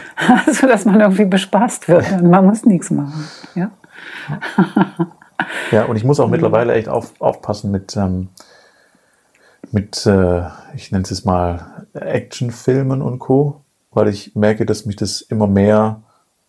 Also, 0.46 0.68
dass 0.68 0.86
man 0.86 1.00
irgendwie 1.00 1.26
bespaßt 1.26 1.88
wird 1.88 2.12
und 2.12 2.30
man 2.30 2.46
muss 2.46 2.66
nichts 2.66 2.92
machen. 2.92 3.26
Ja, 3.56 3.72
ja 5.72 5.86
und 5.86 5.96
ich 5.96 6.04
muss 6.04 6.20
auch 6.20 6.30
mittlerweile 6.30 6.74
echt 6.74 6.88
auf, 6.88 7.14
aufpassen 7.20 7.72
mit, 7.72 7.98
ähm, 7.98 8.30
mit 9.72 10.06
äh, 10.06 10.42
ich 10.76 10.92
nenne 10.92 11.04
es 11.04 11.10
jetzt 11.10 11.26
mal 11.26 11.86
Actionfilmen 11.94 13.02
und 13.02 13.20
Co., 13.20 13.62
weil 13.92 14.08
ich 14.08 14.36
merke, 14.36 14.66
dass 14.66 14.86
mich 14.86 14.98
das 14.98 15.22
immer 15.22 15.48
mehr 15.48 16.02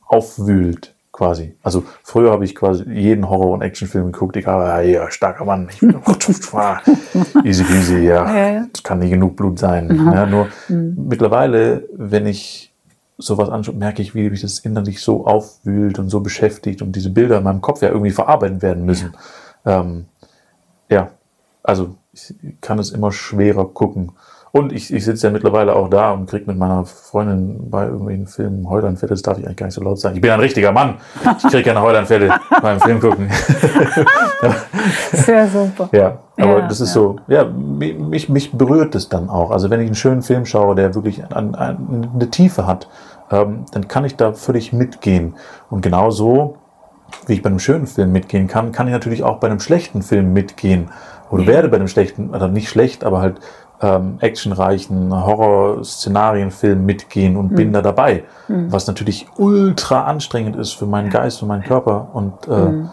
aufwühlt 0.06 0.94
quasi. 1.12 1.56
Also 1.62 1.84
früher 2.02 2.30
habe 2.30 2.44
ich 2.44 2.54
quasi 2.54 2.84
jeden 2.88 3.28
Horror- 3.28 3.52
und 3.52 3.62
Actionfilm 3.62 4.12
geguckt. 4.12 4.36
Ich 4.36 4.46
habe, 4.46 4.64
ah, 4.64 4.80
ja, 4.80 5.10
starker 5.10 5.44
Mann. 5.44 5.68
Ich 5.70 5.80
bin, 5.80 5.90
easy 7.44 7.64
peasy, 7.64 7.98
ja. 7.98 8.26
ja, 8.26 8.52
ja. 8.52 8.66
Das 8.72 8.82
kann 8.82 9.00
nie 9.00 9.10
genug 9.10 9.36
Blut 9.36 9.58
sein. 9.58 9.88
Mhm. 9.88 10.12
Ja, 10.12 10.26
nur 10.26 10.48
mhm. 10.68 11.06
mittlerweile, 11.08 11.88
wenn 11.92 12.26
ich 12.26 12.72
sowas 13.18 13.50
anschaue, 13.50 13.74
merke 13.74 14.02
ich, 14.02 14.14
wie 14.14 14.30
mich 14.30 14.40
das 14.40 14.60
innerlich 14.60 15.00
so 15.00 15.26
aufwühlt 15.26 15.98
und 15.98 16.08
so 16.08 16.20
beschäftigt 16.20 16.80
und 16.82 16.96
diese 16.96 17.10
Bilder 17.10 17.38
in 17.38 17.44
meinem 17.44 17.60
Kopf 17.60 17.82
ja 17.82 17.88
irgendwie 17.88 18.12
verarbeitet 18.12 18.62
werden 18.62 18.84
müssen. 18.84 19.12
Ja, 19.64 19.80
ähm, 19.80 20.06
ja. 20.88 21.10
also 21.62 21.96
ich 22.12 22.34
kann 22.60 22.78
es 22.78 22.90
immer 22.90 23.12
schwerer 23.12 23.66
gucken. 23.66 24.12
Und 24.52 24.72
ich, 24.72 24.92
ich 24.92 25.04
sitze 25.04 25.28
ja 25.28 25.32
mittlerweile 25.32 25.76
auch 25.76 25.88
da 25.88 26.10
und 26.12 26.28
kriege 26.28 26.44
mit 26.46 26.58
meiner 26.58 26.84
Freundin 26.84 27.70
bei 27.70 27.84
irgendwelchen 27.86 28.26
Filmen 28.26 28.68
Heulanfälle. 28.68 29.10
Das 29.10 29.22
darf 29.22 29.38
ich 29.38 29.44
eigentlich 29.44 29.56
gar 29.56 29.66
nicht 29.66 29.74
so 29.74 29.82
laut 29.82 30.00
sagen. 30.00 30.16
Ich 30.16 30.20
bin 30.20 30.30
ein 30.30 30.40
richtiger 30.40 30.72
Mann. 30.72 30.96
Ich 31.38 31.44
kriege 31.44 31.62
keine 31.62 31.82
Heulanfälle 31.82 32.34
beim 32.60 32.80
Film 32.80 33.00
gucken. 33.00 33.30
Sehr 35.12 35.46
super. 35.48 35.88
Ja, 35.92 36.18
aber 36.36 36.60
ja, 36.60 36.68
das 36.68 36.80
ist 36.80 36.88
ja. 36.88 36.94
so, 36.94 37.16
ja, 37.28 37.44
mich, 37.44 38.28
mich 38.28 38.52
berührt 38.52 38.94
es 38.96 39.08
dann 39.08 39.30
auch. 39.30 39.52
Also 39.52 39.70
wenn 39.70 39.80
ich 39.80 39.86
einen 39.86 39.94
schönen 39.94 40.22
Film 40.22 40.46
schaue, 40.46 40.74
der 40.74 40.94
wirklich 40.96 41.22
an, 41.32 41.54
an, 41.54 42.10
eine 42.14 42.30
Tiefe 42.30 42.66
hat, 42.66 42.88
ähm, 43.30 43.66
dann 43.70 43.86
kann 43.86 44.04
ich 44.04 44.16
da 44.16 44.32
völlig 44.32 44.72
mitgehen. 44.72 45.36
Und 45.70 45.82
genau 45.82 46.10
so 46.10 46.56
wie 47.26 47.34
ich 47.34 47.42
bei 47.42 47.48
einem 47.48 47.58
schönen 47.58 47.86
Film 47.86 48.12
mitgehen 48.12 48.46
kann, 48.48 48.72
kann 48.72 48.86
ich 48.86 48.92
natürlich 48.92 49.22
auch 49.22 49.38
bei 49.38 49.48
einem 49.48 49.60
schlechten 49.60 50.02
Film 50.02 50.32
mitgehen. 50.32 50.90
Oder 51.30 51.46
werde 51.46 51.68
bei 51.68 51.76
einem 51.76 51.88
schlechten, 51.88 52.30
oder 52.30 52.48
nicht 52.48 52.68
schlecht, 52.68 53.04
aber 53.04 53.20
halt 53.20 53.40
ähm, 53.82 54.18
actionreichen 54.20 55.12
Horror-Szenarienfilm 55.12 56.84
mitgehen 56.84 57.36
und 57.36 57.54
bin 57.54 57.72
da 57.72 57.82
dabei. 57.82 58.24
Was 58.70 58.86
natürlich 58.86 59.26
ultra 59.36 60.04
anstrengend 60.04 60.56
ist 60.56 60.72
für 60.72 60.86
meinen 60.86 61.10
Geist 61.10 61.42
und 61.42 61.48
meinen 61.48 61.62
Körper. 61.62 62.08
Und 62.12 62.46
äh, 62.48 62.84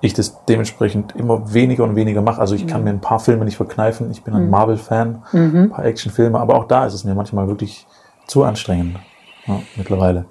ich 0.00 0.14
das 0.14 0.44
dementsprechend 0.46 1.14
immer 1.14 1.52
weniger 1.52 1.84
und 1.84 1.94
weniger 1.94 2.22
mache. 2.22 2.40
Also 2.40 2.54
ich 2.54 2.66
kann 2.66 2.84
mir 2.84 2.90
ein 2.90 3.00
paar 3.00 3.20
Filme 3.20 3.44
nicht 3.44 3.56
verkneifen. 3.56 4.10
Ich 4.10 4.22
bin 4.22 4.34
ein 4.34 4.48
Marvel-Fan, 4.48 5.22
ein 5.32 5.70
paar 5.70 5.84
Actionfilme, 5.84 6.38
aber 6.38 6.54
auch 6.54 6.64
da 6.64 6.86
ist 6.86 6.94
es 6.94 7.04
mir 7.04 7.14
manchmal 7.14 7.48
wirklich 7.48 7.86
zu 8.26 8.44
anstrengend 8.44 8.98
ja, 9.46 9.60
mittlerweile. 9.76 10.24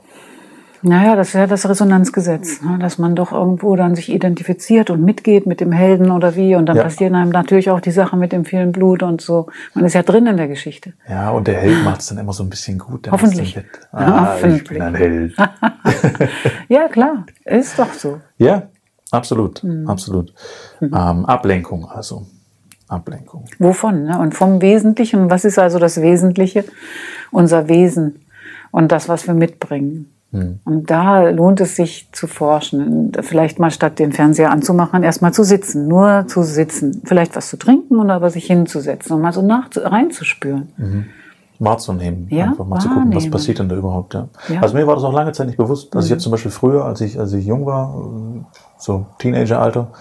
Naja, 0.82 1.16
das 1.16 1.30
ist 1.30 1.34
ja 1.34 1.46
das 1.48 1.68
Resonanzgesetz, 1.68 2.62
ne? 2.62 2.78
dass 2.80 2.98
man 2.98 3.16
doch 3.16 3.32
irgendwo 3.34 3.76
dann 3.76 3.96
sich 3.96 4.10
identifiziert 4.10 4.90
und 4.90 5.04
mitgeht 5.04 5.46
mit 5.46 5.60
dem 5.60 5.72
Helden 5.72 6.10
oder 6.12 6.36
wie. 6.36 6.56
Und 6.56 6.68
dann 6.68 6.78
Ja. 6.78 6.84
passieren 6.84 7.16
einem 7.16 7.32
natürlich 7.32 7.70
auch 7.70 7.82
die 7.82 7.92
Sachen 7.92 8.20
mit 8.20 8.32
dem 8.32 8.46
vielen 8.46 8.72
Blut 8.72 9.04
und 9.04 9.20
so. 9.22 9.48
Man 9.74 9.84
ist 9.86 9.94
ja 9.94 10.04
drin 10.04 10.26
in 10.28 10.38
der 10.38 10.48
Geschichte. 10.48 10.94
Ja, 11.10 11.32
und 11.32 11.48
der 11.48 11.58
Held 11.60 11.84
macht 11.84 12.00
es 12.02 12.08
dann 12.08 12.18
immer 12.18 12.32
so 12.34 12.44
ein 12.44 12.50
bisschen 12.50 12.78
gut. 12.80 13.06
Der 13.06 13.12
Hoffentlich. 13.14 13.54
dann. 13.56 13.66
Ah, 13.92 14.36
ich 14.38 14.44
Hoffentlich. 14.44 14.70
bin 14.70 14.82
ein 14.82 14.96
Held. 14.96 15.36
Ja, 16.70 16.88
klar, 16.88 17.26
ist 17.46 17.78
doch 17.80 17.92
so. 17.94 18.20
Ja, 18.38 18.64
absolut, 19.12 19.64
Mhm. 19.64 19.88
absolut. 19.90 20.34
Ähm, 20.82 20.92
Ablenkung 21.26 21.86
also. 21.90 22.26
Ablenkung. 22.88 23.46
Wovon? 23.60 24.06
Ne? 24.06 24.18
Und 24.20 24.34
vom 24.34 24.62
Wesentlichen. 24.62 25.30
Was 25.30 25.46
ist 25.46 25.60
also 25.60 25.78
das 25.78 26.02
Wesentliche? 26.02 26.64
Unser 27.32 27.70
Wesen 27.70 28.26
und 28.72 28.92
das, 28.92 29.08
was 29.10 29.28
wir 29.28 29.34
mitbringen. 29.36 30.12
Und 30.32 30.92
da 30.92 31.30
lohnt 31.30 31.60
es 31.60 31.76
sich 31.76 32.10
zu 32.12 32.28
forschen. 32.28 33.12
Vielleicht 33.22 33.58
mal 33.58 33.72
statt 33.72 33.98
den 33.98 34.12
Fernseher 34.12 34.52
anzumachen, 34.52 35.02
erstmal 35.02 35.34
zu 35.34 35.44
sitzen. 35.44 35.88
Nur 35.88 36.26
zu 36.28 36.44
sitzen. 36.44 37.02
Vielleicht 37.04 37.36
was 37.36 37.50
zu 37.50 37.58
trinken 37.58 37.98
und 37.98 38.12
aber 38.12 38.30
sich 38.30 38.46
hinzusetzen 38.46 39.16
und 39.16 39.22
mal 39.22 39.34
so 39.34 39.42
nach, 39.42 39.70
reinzuspüren. 39.76 40.70
wahrzunehmen. 41.60 42.28
Ja, 42.30 42.46
einfach 42.46 42.66
mal 42.66 42.80
zu 42.80 42.88
gucken, 42.88 43.08
was 43.08 43.16
wahrnehmen. 43.16 43.32
passiert 43.32 43.60
denn 43.60 43.70
da 43.70 43.76
überhaupt. 43.76 44.14
Ja. 44.14 44.30
Ja. 44.48 44.58
Mhm. 44.58 44.64
Also 44.64 44.76
mir 44.76 44.88
war 44.88 44.96
das 44.96 45.04
auch 45.04 45.14
lange 45.14 45.32
Zeit 45.32 45.48
nicht 45.48 45.58
bewusst. 45.58 45.96
Also 45.96 46.14
jetzt 46.14 46.24
zum 46.24 46.32
Beispiel 46.32 46.52
früher, 46.52 46.86
als 46.86 47.02
ich, 47.02 47.20
als 47.20 47.34
ich 47.34 47.46
jung 47.46 47.66
war, 47.66 47.94
so 48.78 49.08
Teenageralter, 49.18 49.92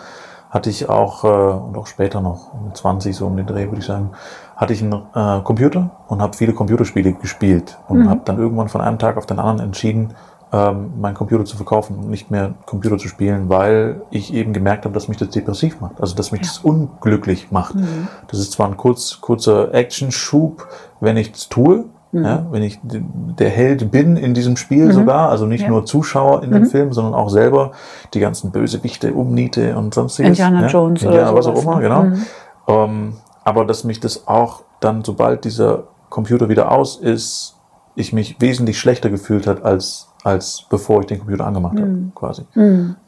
hatte 0.51 0.71
ich 0.71 0.89
auch, 0.89 1.25
äh, 1.25 1.29
und 1.29 1.77
auch 1.77 1.87
später 1.87 2.21
noch, 2.21 2.53
mit 2.65 2.77
20 2.77 3.15
so 3.15 3.27
um 3.27 3.37
den 3.37 3.47
Dreh, 3.47 3.67
würde 3.67 3.81
ich 3.81 3.87
sagen, 3.87 4.11
hatte 4.57 4.73
ich 4.73 4.83
einen 4.83 4.93
äh, 5.15 5.41
Computer 5.43 5.91
und 6.09 6.21
habe 6.23 6.37
viele 6.37 6.53
Computerspiele 6.53 7.13
gespielt 7.13 7.79
und 7.89 8.01
Mhm. 8.01 8.09
habe 8.11 8.21
dann 8.25 8.39
irgendwann 8.39 8.69
von 8.69 8.81
einem 8.81 8.99
Tag 8.99 9.17
auf 9.17 9.27
den 9.27 9.39
anderen 9.39 9.61
entschieden, 9.61 10.15
ähm, 10.51 10.93
meinen 10.99 11.15
Computer 11.15 11.45
zu 11.45 11.57
verkaufen 11.57 11.97
und 11.99 12.09
nicht 12.09 12.31
mehr 12.31 12.55
Computer 12.65 12.97
zu 12.97 13.09
spielen, 13.09 13.51
weil 13.51 14.01
ich 14.11 14.33
eben 14.33 14.55
gemerkt 14.55 14.85
habe, 14.87 14.95
dass 14.95 15.07
mich 15.07 15.19
das 15.19 15.29
depressiv 15.29 15.81
macht, 15.81 16.01
also 16.01 16.15
dass 16.15 16.33
mich 16.33 16.41
das 16.41 16.59
unglücklich 16.59 17.51
macht. 17.51 17.75
Mhm. 17.75 18.09
Das 18.29 18.41
ist 18.41 18.53
zwar 18.53 18.67
ein 18.67 18.79
kurz, 18.79 19.21
kurzer 19.21 19.75
Action-Schub, 19.75 20.67
wenn 21.01 21.19
ich 21.19 21.33
es 21.35 21.49
tue, 21.51 21.85
Mhm. 22.13 22.25
ja, 22.25 22.47
wenn 22.51 22.63
ich 22.63 22.79
der 22.83 23.51
Held 23.51 23.91
bin 23.91 24.17
in 24.17 24.33
diesem 24.33 24.57
Spiel 24.57 24.93
sogar, 24.93 25.29
also 25.29 25.45
nicht 25.47 25.63
Ja. 25.63 25.69
Mhm. 25.69 25.75
nur 25.75 25.87
Zuschauer 25.87 26.43
in 26.43 26.51
dem 26.51 26.67
Film, 26.67 26.93
sondern 26.93 27.15
auch 27.15 27.29
selber 27.29 27.73
die 28.15 28.21
ganzen 28.21 28.51
Bösewichte, 28.51 29.13
Umniete 29.13 29.77
und 29.77 29.93
sonstiges. 29.93 30.31
Indiana 30.31 30.63
ja? 30.63 30.67
Jones 30.69 31.03
oder 31.03 31.11
Indiana, 31.13 31.37
was 31.37 31.47
auch 31.47 31.57
sowas, 31.57 31.65
immer, 31.65 31.77
ne? 31.77 31.83
genau. 31.83 32.03
Mhm. 32.05 32.27
Ähm, 32.69 33.13
aber 33.45 33.65
dass 33.65 33.85
mich 33.85 34.01
das 34.01 34.27
auch 34.27 34.63
dann, 34.81 35.05
sobald 35.05 35.45
dieser 35.45 35.85
Computer 36.09 36.49
wieder 36.49 36.73
aus 36.73 36.97
ist, 36.97 37.58
ich 37.99 38.13
mich 38.13 38.37
wesentlich 38.41 38.79
schlechter 38.79 39.11
gefühlt 39.11 39.47
hat, 39.47 39.63
als, 39.65 40.09
als 40.25 40.65
bevor 40.71 41.01
ich 41.01 41.07
den 41.07 41.19
Computer 41.19 41.47
angemacht 41.47 41.75
Mhm. 41.75 41.81
habe, 41.81 42.13
quasi. 42.15 42.43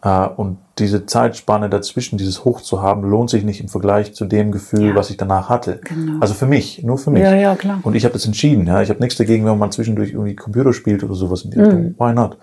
Äh, 0.03 0.29
und 0.37 0.59
diese 0.79 1.07
Zeitspanne 1.07 1.69
dazwischen, 1.71 2.19
dieses 2.19 2.45
Hoch 2.45 2.61
zu 2.61 2.83
haben, 2.83 3.03
lohnt 3.03 3.31
sich 3.31 3.45
nicht 3.45 3.61
im 3.61 3.69
Vergleich 3.69 4.15
zu 4.15 4.25
dem 4.25 4.51
Gefühl, 4.53 4.89
Ja. 4.89 4.95
was 4.95 5.11
ich 5.11 5.17
danach 5.17 5.49
hatte. 5.49 5.81
Genau. 5.85 6.21
Also 6.21 6.35
für 6.35 6.47
mich, 6.47 6.83
nur 6.83 6.99
für 6.99 7.11
mich. 7.11 7.23
Ja, 7.23 7.35
ja, 7.35 7.55
klar. 7.55 7.81
Und 7.83 7.95
ich 7.95 8.05
habe 8.05 8.13
das 8.15 8.25
entschieden. 8.27 8.67
Ja. 8.67 8.83
Ich 8.83 8.91
habe 8.91 9.01
nichts 9.01 9.17
dagegen, 9.17 9.45
wenn 9.47 9.59
man 9.59 9.71
zwischendurch 9.73 10.11
irgendwie 10.11 10.35
Computer 10.37 10.73
spielt 10.73 11.05
oder 11.05 11.15
sowas 11.15 11.43
in 11.43 11.51
die 11.51 11.59
Mhm. 11.59 11.65
Richtung. 11.65 11.95
Why 11.99 12.13
not? 12.15 12.39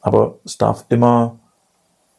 Aber 0.00 0.36
es 0.44 0.58
darf 0.58 0.84
immer 0.88 1.36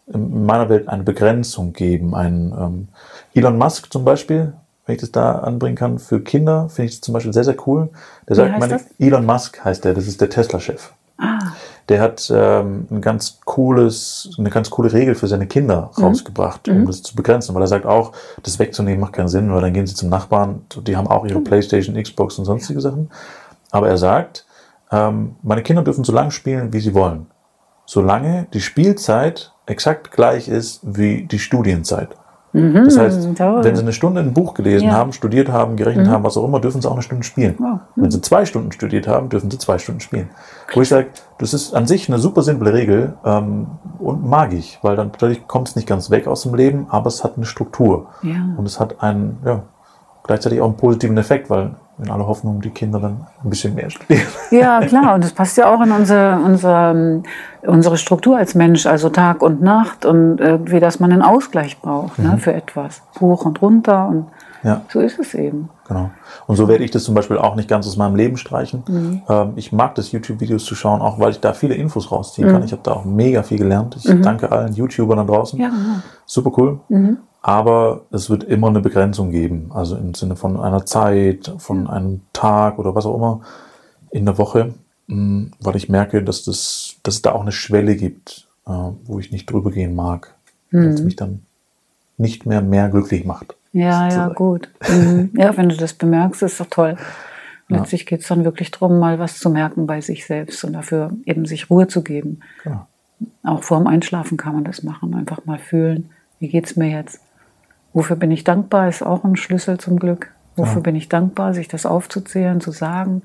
in 0.08 0.46
meiner 0.46 0.70
Welt 0.70 0.88
eine 0.88 1.04
Begrenzung 1.04 1.74
geben. 1.74 2.14
Ein 2.14 2.54
ähm, 2.58 2.88
Elon 3.34 3.58
Musk 3.58 3.92
zum 3.92 4.06
Beispiel, 4.06 4.54
wenn 4.86 4.96
ich 4.96 5.02
das 5.02 5.12
da 5.12 5.40
anbringen 5.40 5.76
kann, 5.76 6.00
für 6.00 6.22
Kinder 6.22 6.70
finde 6.70 6.90
ich 6.90 6.92
das 6.98 7.02
zum 7.02 7.14
Beispiel 7.14 7.34
sehr, 7.34 7.44
sehr 7.44 7.56
cool. 7.68 7.90
Der 8.30 8.36
sagt, 8.36 8.52
heißt 8.52 8.60
meine? 8.60 8.80
Elon 9.00 9.26
Musk 9.26 9.64
heißt 9.64 9.84
der, 9.86 9.94
das 9.94 10.08
ist 10.08 10.22
der 10.22 10.30
Tesla-Chef. 10.30 10.92
Ah, 11.18 11.40
Der 11.88 12.02
hat 12.02 12.30
ähm, 12.36 12.88
ein 12.92 13.00
ganz 13.02 13.40
cooles, 13.46 14.32
eine 14.38 14.50
ganz 14.50 14.70
coole 14.70 14.92
Regel 14.92 15.16
für 15.16 15.28
seine 15.28 15.48
Kinder 15.48 15.92
Mhm. 15.98 16.04
rausgebracht, 16.04 16.68
um 16.68 16.86
das 16.86 17.02
zu 17.04 17.16
begrenzen, 17.16 17.56
weil 17.56 17.62
er 17.64 17.68
sagt 17.68 17.86
auch, 17.86 18.12
das 18.44 18.60
wegzunehmen 18.60 19.00
macht 19.00 19.14
keinen 19.14 19.30
Sinn, 19.30 19.52
weil 19.54 19.62
dann 19.62 19.72
gehen 19.74 19.88
sie 19.88 19.96
zum 19.96 20.10
Nachbarn, 20.10 20.66
die 20.86 20.98
haben 20.98 21.08
auch 21.08 21.24
Mhm. 21.24 21.30
ihre 21.30 21.40
Playstation, 21.42 21.96
Xbox 22.02 22.38
und 22.38 22.46
sonstige 22.46 22.82
Sachen. 22.82 23.10
Aber 23.72 23.88
er 23.88 23.98
sagt, 23.98 24.46
ähm, 24.92 25.36
meine 25.42 25.64
Kinder 25.64 25.84
dürfen 25.84 26.04
so 26.04 26.12
lange 26.12 26.32
spielen, 26.32 26.74
wie 26.74 26.80
sie 26.82 26.94
wollen, 26.94 27.28
solange 27.86 28.48
die 28.54 28.62
Spielzeit 28.62 29.52
exakt 29.66 30.12
gleich 30.12 30.48
ist 30.48 30.82
wie 30.84 31.24
die 31.24 31.40
Studienzeit. 31.40 32.10
Das 32.56 32.98
heißt, 32.98 33.36
toll. 33.38 33.64
wenn 33.64 33.76
sie 33.76 33.82
eine 33.82 33.92
Stunde 33.92 34.22
ein 34.22 34.34
Buch 34.34 34.54
gelesen 34.54 34.88
Ja. 34.88 34.94
haben, 34.94 35.12
studiert 35.12 35.50
haben, 35.50 35.76
gerechnet 35.76 36.08
haben, 36.08 36.24
was 36.24 36.38
auch 36.38 36.46
immer, 36.46 36.62
dürfen 36.62 36.82
sie 36.82 36.88
auch 36.88 36.94
eine 36.94 37.02
Stunde 37.02 37.24
spielen. 37.26 37.56
Wow. 37.58 37.80
Wenn 37.96 38.12
sie 38.12 38.22
zwei 38.22 38.46
Stunden 38.46 38.72
studiert 38.72 39.08
haben, 39.08 39.28
dürfen 39.28 39.52
sie 39.52 39.58
zwei 39.58 39.78
Stunden 39.78 40.00
spielen. 40.00 40.30
Wo 40.74 40.82
ich 40.82 40.88
sage, 40.88 41.08
das 41.38 41.54
ist 41.54 41.74
an 41.74 41.86
sich 41.86 42.08
eine 42.08 42.18
super 42.18 42.44
simple 42.44 42.74
Regel 42.74 43.14
ähm, 43.26 43.68
und 44.00 44.26
mag 44.26 44.54
ich, 44.54 44.80
weil 44.84 44.96
dann 44.96 45.08
natürlich 45.08 45.48
kommt 45.48 45.68
es 45.68 45.76
nicht 45.76 45.88
ganz 45.88 46.10
weg 46.10 46.28
aus 46.28 46.44
dem 46.44 46.56
Leben, 46.56 46.88
aber 46.90 47.08
es 47.08 47.24
hat 47.26 47.34
eine 47.36 47.46
Struktur. 47.46 48.08
Ja. 48.22 48.36
Und 48.56 48.66
es 48.66 48.80
hat 48.80 49.02
einen, 49.04 49.38
ja, 49.46 49.64
gleichzeitig 50.24 50.62
auch 50.62 50.68
einen 50.68 50.78
positiven 50.78 51.18
Effekt, 51.18 51.50
weil 51.50 51.72
in 51.98 52.10
aller 52.10 52.28
Hoffnung 52.28 52.60
die 52.62 52.72
Kinder 52.72 53.00
dann 53.00 53.26
ein 53.44 53.50
bisschen 53.50 53.74
mehr 53.74 53.90
studieren. 53.90 54.28
Ja, 54.52 54.82
klar. 54.82 55.16
Und 55.16 55.24
das 55.24 55.32
passt 55.32 55.58
ja 55.58 55.74
auch 55.74 55.82
in 55.82 55.92
unsere, 55.92 56.38
unsere, 56.44 57.22
unsere 57.68 57.98
Struktur 57.98 58.38
als 58.38 58.56
Mensch, 58.56 58.86
also 58.86 59.10
Tag 59.10 59.42
und 59.42 59.62
Nacht 59.62 60.06
und 60.06 60.40
irgendwie, 60.40 60.80
dass 60.80 61.00
man 61.00 61.12
einen 61.12 61.22
Ausgleich 61.22 61.80
braucht 61.82 62.20
ne, 62.20 62.38
für 62.38 62.54
etwas. 62.54 63.02
Hoch 63.20 63.46
und 63.46 63.62
runter 63.62 64.08
und 64.08 64.26
Ja. 64.64 64.82
so 64.90 65.00
ist 65.00 65.20
es 65.20 65.34
eben. 65.34 65.70
Genau. 65.88 66.10
Und 66.48 66.56
so 66.56 66.68
werde 66.68 66.84
ich 66.84 66.90
das 66.92 67.04
zum 67.04 67.14
Beispiel 67.14 67.38
auch 67.38 67.56
nicht 67.56 67.70
ganz 67.70 67.86
aus 67.88 67.98
meinem 67.98 68.16
Leben 68.16 68.38
streichen. 68.38 68.84
Mhm. 68.88 69.22
Ähm, 69.30 69.54
ich 69.56 69.72
mag 69.72 69.94
das, 69.96 70.12
YouTube-Videos 70.12 70.66
zu 70.66 70.74
schauen, 70.76 71.02
auch 71.02 71.20
weil 71.20 71.32
ich 71.32 71.40
da 71.40 71.54
viele 71.54 71.76
Infos 71.76 72.12
rausziehen 72.12 72.48
Mhm. 72.48 72.52
kann. 72.54 72.64
Ich 72.64 72.72
habe 72.72 72.82
da 72.84 72.94
auch 72.94 73.06
mega 73.06 73.44
viel 73.44 73.60
gelernt. 73.60 73.96
Ich 73.98 74.06
danke 74.22 74.52
allen 74.52 74.74
YouTubern 74.74 75.18
da 75.18 75.24
draußen. 75.24 75.60
Ja, 75.60 75.70
genau. 75.70 76.00
Super 76.26 76.52
cool. 76.58 76.80
Aber 77.44 78.02
es 78.12 78.30
wird 78.32 78.44
immer 78.44 78.68
eine 78.70 78.80
Begrenzung 78.82 79.30
geben. 79.30 79.70
Also 79.74 79.96
im 79.98 80.16
Sinne 80.16 80.36
von 80.36 80.60
einer 80.60 80.84
Zeit, 80.86 81.54
von 81.60 81.88
einem 81.88 82.22
Tag 82.34 82.80
oder 82.80 82.96
was 82.96 83.06
auch 83.06 83.16
immer 83.16 83.42
in 84.10 84.26
der 84.26 84.38
Woche. 84.40 84.74
mh, 85.08 85.52
Weil 85.62 85.76
ich 85.76 85.88
merke, 85.90 86.24
dass, 86.24 86.44
das, 86.44 86.95
dass 87.08 87.16
es 87.16 87.22
da 87.22 87.32
auch 87.34 87.42
eine 87.42 87.52
Schwelle 87.52 87.96
gibt, 87.96 88.48
äh, 88.68 88.72
wo 89.06 89.20
ich 89.20 89.32
nicht 89.32 89.50
drüber 89.52 89.72
gehen 89.72 89.96
mag. 89.96 90.34
Weil 90.72 90.88
es 90.90 91.02
mich 91.02 91.16
dann 91.16 91.44
nicht 92.18 92.46
mehr 92.46 92.62
mehr 92.62 92.90
glücklich 92.90 93.24
macht. 93.24 93.56
Ja, 93.72 94.06
ja, 94.06 94.10
sozusagen. 94.10 94.36
gut. 94.36 94.70
Mhm. 94.90 95.30
Ja, 95.38 95.56
wenn 95.56 95.70
du 95.70 95.78
das 95.78 95.94
bemerkst, 95.94 96.44
ist 96.44 96.60
doch 96.60 96.68
toll. 96.70 96.98
Letztlich 97.68 98.06
geht 98.06 98.22
es 98.22 98.28
dann 98.28 98.44
wirklich 98.44 98.72
darum, 98.72 99.00
mal 99.00 99.18
was 99.20 99.40
zu 99.40 99.50
merken 99.50 99.88
bei 99.88 100.02
sich 100.02 100.26
selbst 100.26 100.64
und 100.64 100.74
dafür 100.74 101.12
eben 101.26 101.46
sich 101.46 101.70
Ruhe 101.70 101.88
zu 101.88 102.04
geben. 102.04 102.42
Genau. 102.64 102.86
Auch 103.44 103.64
vorm 103.64 103.88
Einschlafen 103.88 104.38
kann 104.38 104.54
man 104.54 104.64
das 104.66 104.84
machen. 104.84 105.16
Einfach 105.16 105.46
mal 105.46 105.58
fühlen, 105.60 106.10
wie 106.40 106.48
geht's 106.50 106.76
mir 106.76 106.90
jetzt? 106.90 107.20
Wofür 107.94 108.18
bin 108.18 108.32
ich 108.32 108.44
dankbar, 108.44 108.88
ist 108.90 109.02
auch 109.02 109.24
ein 109.24 109.36
Schlüssel 109.38 109.78
zum 109.80 109.98
Glück. 109.98 110.32
Wofür 110.58 110.76
Ja. 110.76 110.82
bin 110.82 110.96
ich 110.96 111.10
dankbar, 111.10 111.54
sich 111.54 111.68
das 111.68 111.86
aufzuzählen, 111.86 112.60
zu 112.62 112.72
sagen, 112.72 113.24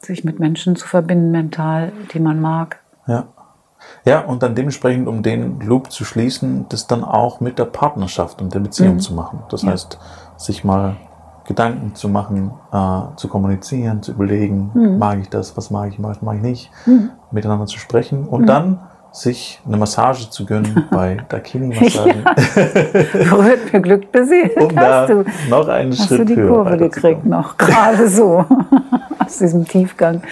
sich 0.00 0.24
mit 0.24 0.40
Menschen 0.40 0.76
zu 0.76 0.86
verbinden, 0.86 1.30
mental, 1.30 1.92
die 2.12 2.20
man 2.20 2.40
mag. 2.40 2.80
Ja. 3.06 3.24
Ja, 4.06 4.20
und 4.20 4.42
dann 4.42 4.54
dementsprechend, 4.54 5.08
um 5.08 5.22
den 5.22 5.60
Loop 5.60 5.90
zu 5.92 6.04
schließen, 6.04 6.66
das 6.70 6.86
dann 6.86 7.04
auch 7.04 7.40
mit 7.40 7.58
der 7.58 7.66
Partnerschaft 7.66 8.40
und 8.40 8.54
der 8.54 8.60
Beziehung 8.60 8.98
zu 8.98 9.12
machen. 9.14 9.40
Das 9.50 9.62
Ja. 9.62 9.72
heißt, 9.72 9.98
sich 10.38 10.64
mal 10.64 10.96
Gedanken 11.46 11.94
zu 11.94 12.08
machen, 12.08 12.52
äh, 12.72 13.00
zu 13.16 13.28
kommunizieren, 13.28 14.02
zu 14.02 14.12
überlegen, 14.12 14.96
mag 14.98 15.18
ich 15.20 15.28
das, 15.28 15.54
was 15.58 15.70
mag 15.70 15.90
ich, 15.92 16.02
was 16.02 16.22
mag 16.22 16.36
ich 16.36 16.42
nicht, 16.42 16.70
miteinander 17.30 17.66
zu 17.66 17.78
sprechen 17.78 18.26
und 18.26 18.46
dann 18.46 18.78
sich 19.14 19.60
eine 19.64 19.76
Massage 19.76 20.28
zu 20.28 20.44
gönnen 20.44 20.86
bei 20.90 21.18
Dakini-Massagen, 21.28 22.24
Berührt 23.12 23.60
mir 23.72 23.80
Glück 23.80 24.10
beseelt. 24.10 24.56
um 24.56 24.74
da 24.74 25.02
hast 25.02 25.10
du, 25.10 25.24
noch 25.48 25.68
einen 25.68 25.92
hast 25.92 26.08
Schritt 26.08 26.20
du 26.20 26.24
die 26.24 26.34
Kurve 26.34 26.76
gekriegt 26.76 27.24
noch, 27.24 27.56
gerade 27.56 28.08
so, 28.08 28.44
aus 29.20 29.38
diesem 29.38 29.66
Tiefgang. 29.66 30.22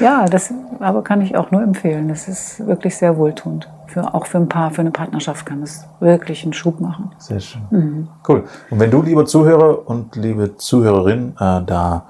ja, 0.00 0.24
das 0.26 0.52
aber 0.80 1.02
kann 1.02 1.20
ich 1.20 1.36
auch 1.36 1.50
nur 1.50 1.62
empfehlen. 1.62 2.08
Das 2.08 2.28
ist 2.28 2.66
wirklich 2.66 2.96
sehr 2.96 3.16
wohltuend. 3.16 3.68
Für, 3.86 4.14
auch 4.14 4.26
für 4.26 4.38
ein 4.38 4.48
Paar, 4.48 4.70
für 4.70 4.80
eine 4.80 4.90
Partnerschaft 4.90 5.46
kann 5.46 5.62
es 5.62 5.86
wirklich 6.00 6.42
einen 6.42 6.52
Schub 6.52 6.80
machen. 6.80 7.12
Sehr 7.18 7.40
schön. 7.40 8.08
Cool. 8.28 8.44
Und 8.70 8.80
wenn 8.80 8.90
du, 8.90 9.00
lieber 9.00 9.24
Zuhörer 9.24 9.88
und 9.88 10.14
liebe 10.14 10.56
Zuhörerin, 10.56 11.34
äh, 11.40 11.62
da 11.64 12.06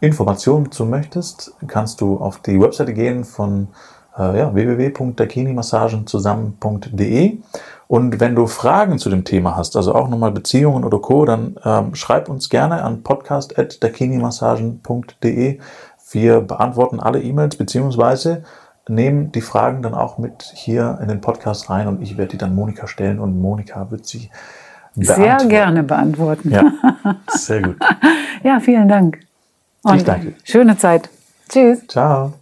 Informationen 0.00 0.72
zu 0.72 0.86
möchtest, 0.86 1.54
kannst 1.66 2.00
du 2.00 2.16
auf 2.16 2.38
die 2.38 2.60
Webseite 2.60 2.92
gehen 2.94 3.24
von 3.24 3.68
äh, 4.20 4.38
ja, 4.38 4.54
www.dakinimassagenzusammen.de. 4.54 7.38
Und 7.88 8.20
wenn 8.20 8.36
du 8.36 8.46
Fragen 8.46 8.98
zu 8.98 9.10
dem 9.10 9.24
Thema 9.24 9.56
hast, 9.56 9.76
also 9.76 9.92
auch 9.94 10.08
nochmal 10.08 10.30
Beziehungen 10.30 10.84
oder 10.84 11.00
Co., 11.00 11.24
dann 11.24 11.56
ähm, 11.64 11.96
schreib 11.96 12.28
uns 12.28 12.48
gerne 12.48 12.84
an 12.84 13.02
podcast.dakinimassagen.de. 13.02 15.58
Wir 16.12 16.40
beantworten 16.40 17.00
alle 17.00 17.20
E-Mails 17.22 17.56
beziehungsweise 17.56 18.44
nehmen 18.88 19.32
die 19.32 19.40
Fragen 19.40 19.82
dann 19.82 19.94
auch 19.94 20.18
mit 20.18 20.52
hier 20.54 21.00
in 21.00 21.08
den 21.08 21.20
Podcast 21.20 21.68
rein 21.70 21.88
und 21.88 22.02
ich 22.02 22.18
werde 22.18 22.32
die 22.32 22.38
dann 22.38 22.54
Monika 22.54 22.86
stellen 22.86 23.18
und 23.20 23.40
Monika 23.40 23.90
wird 23.90 24.06
sie 24.06 24.30
sehr 24.96 25.38
gerne 25.46 25.82
beantworten. 25.82 26.50
Ja, 26.50 26.72
sehr 27.28 27.62
gut. 27.62 27.76
ja, 28.42 28.60
vielen 28.60 28.88
Dank. 28.88 29.20
Und 29.82 29.96
ich 29.96 30.04
danke. 30.04 30.34
Schöne 30.44 30.76
Zeit. 30.76 31.08
Tschüss. 31.48 31.86
Ciao. 31.86 32.34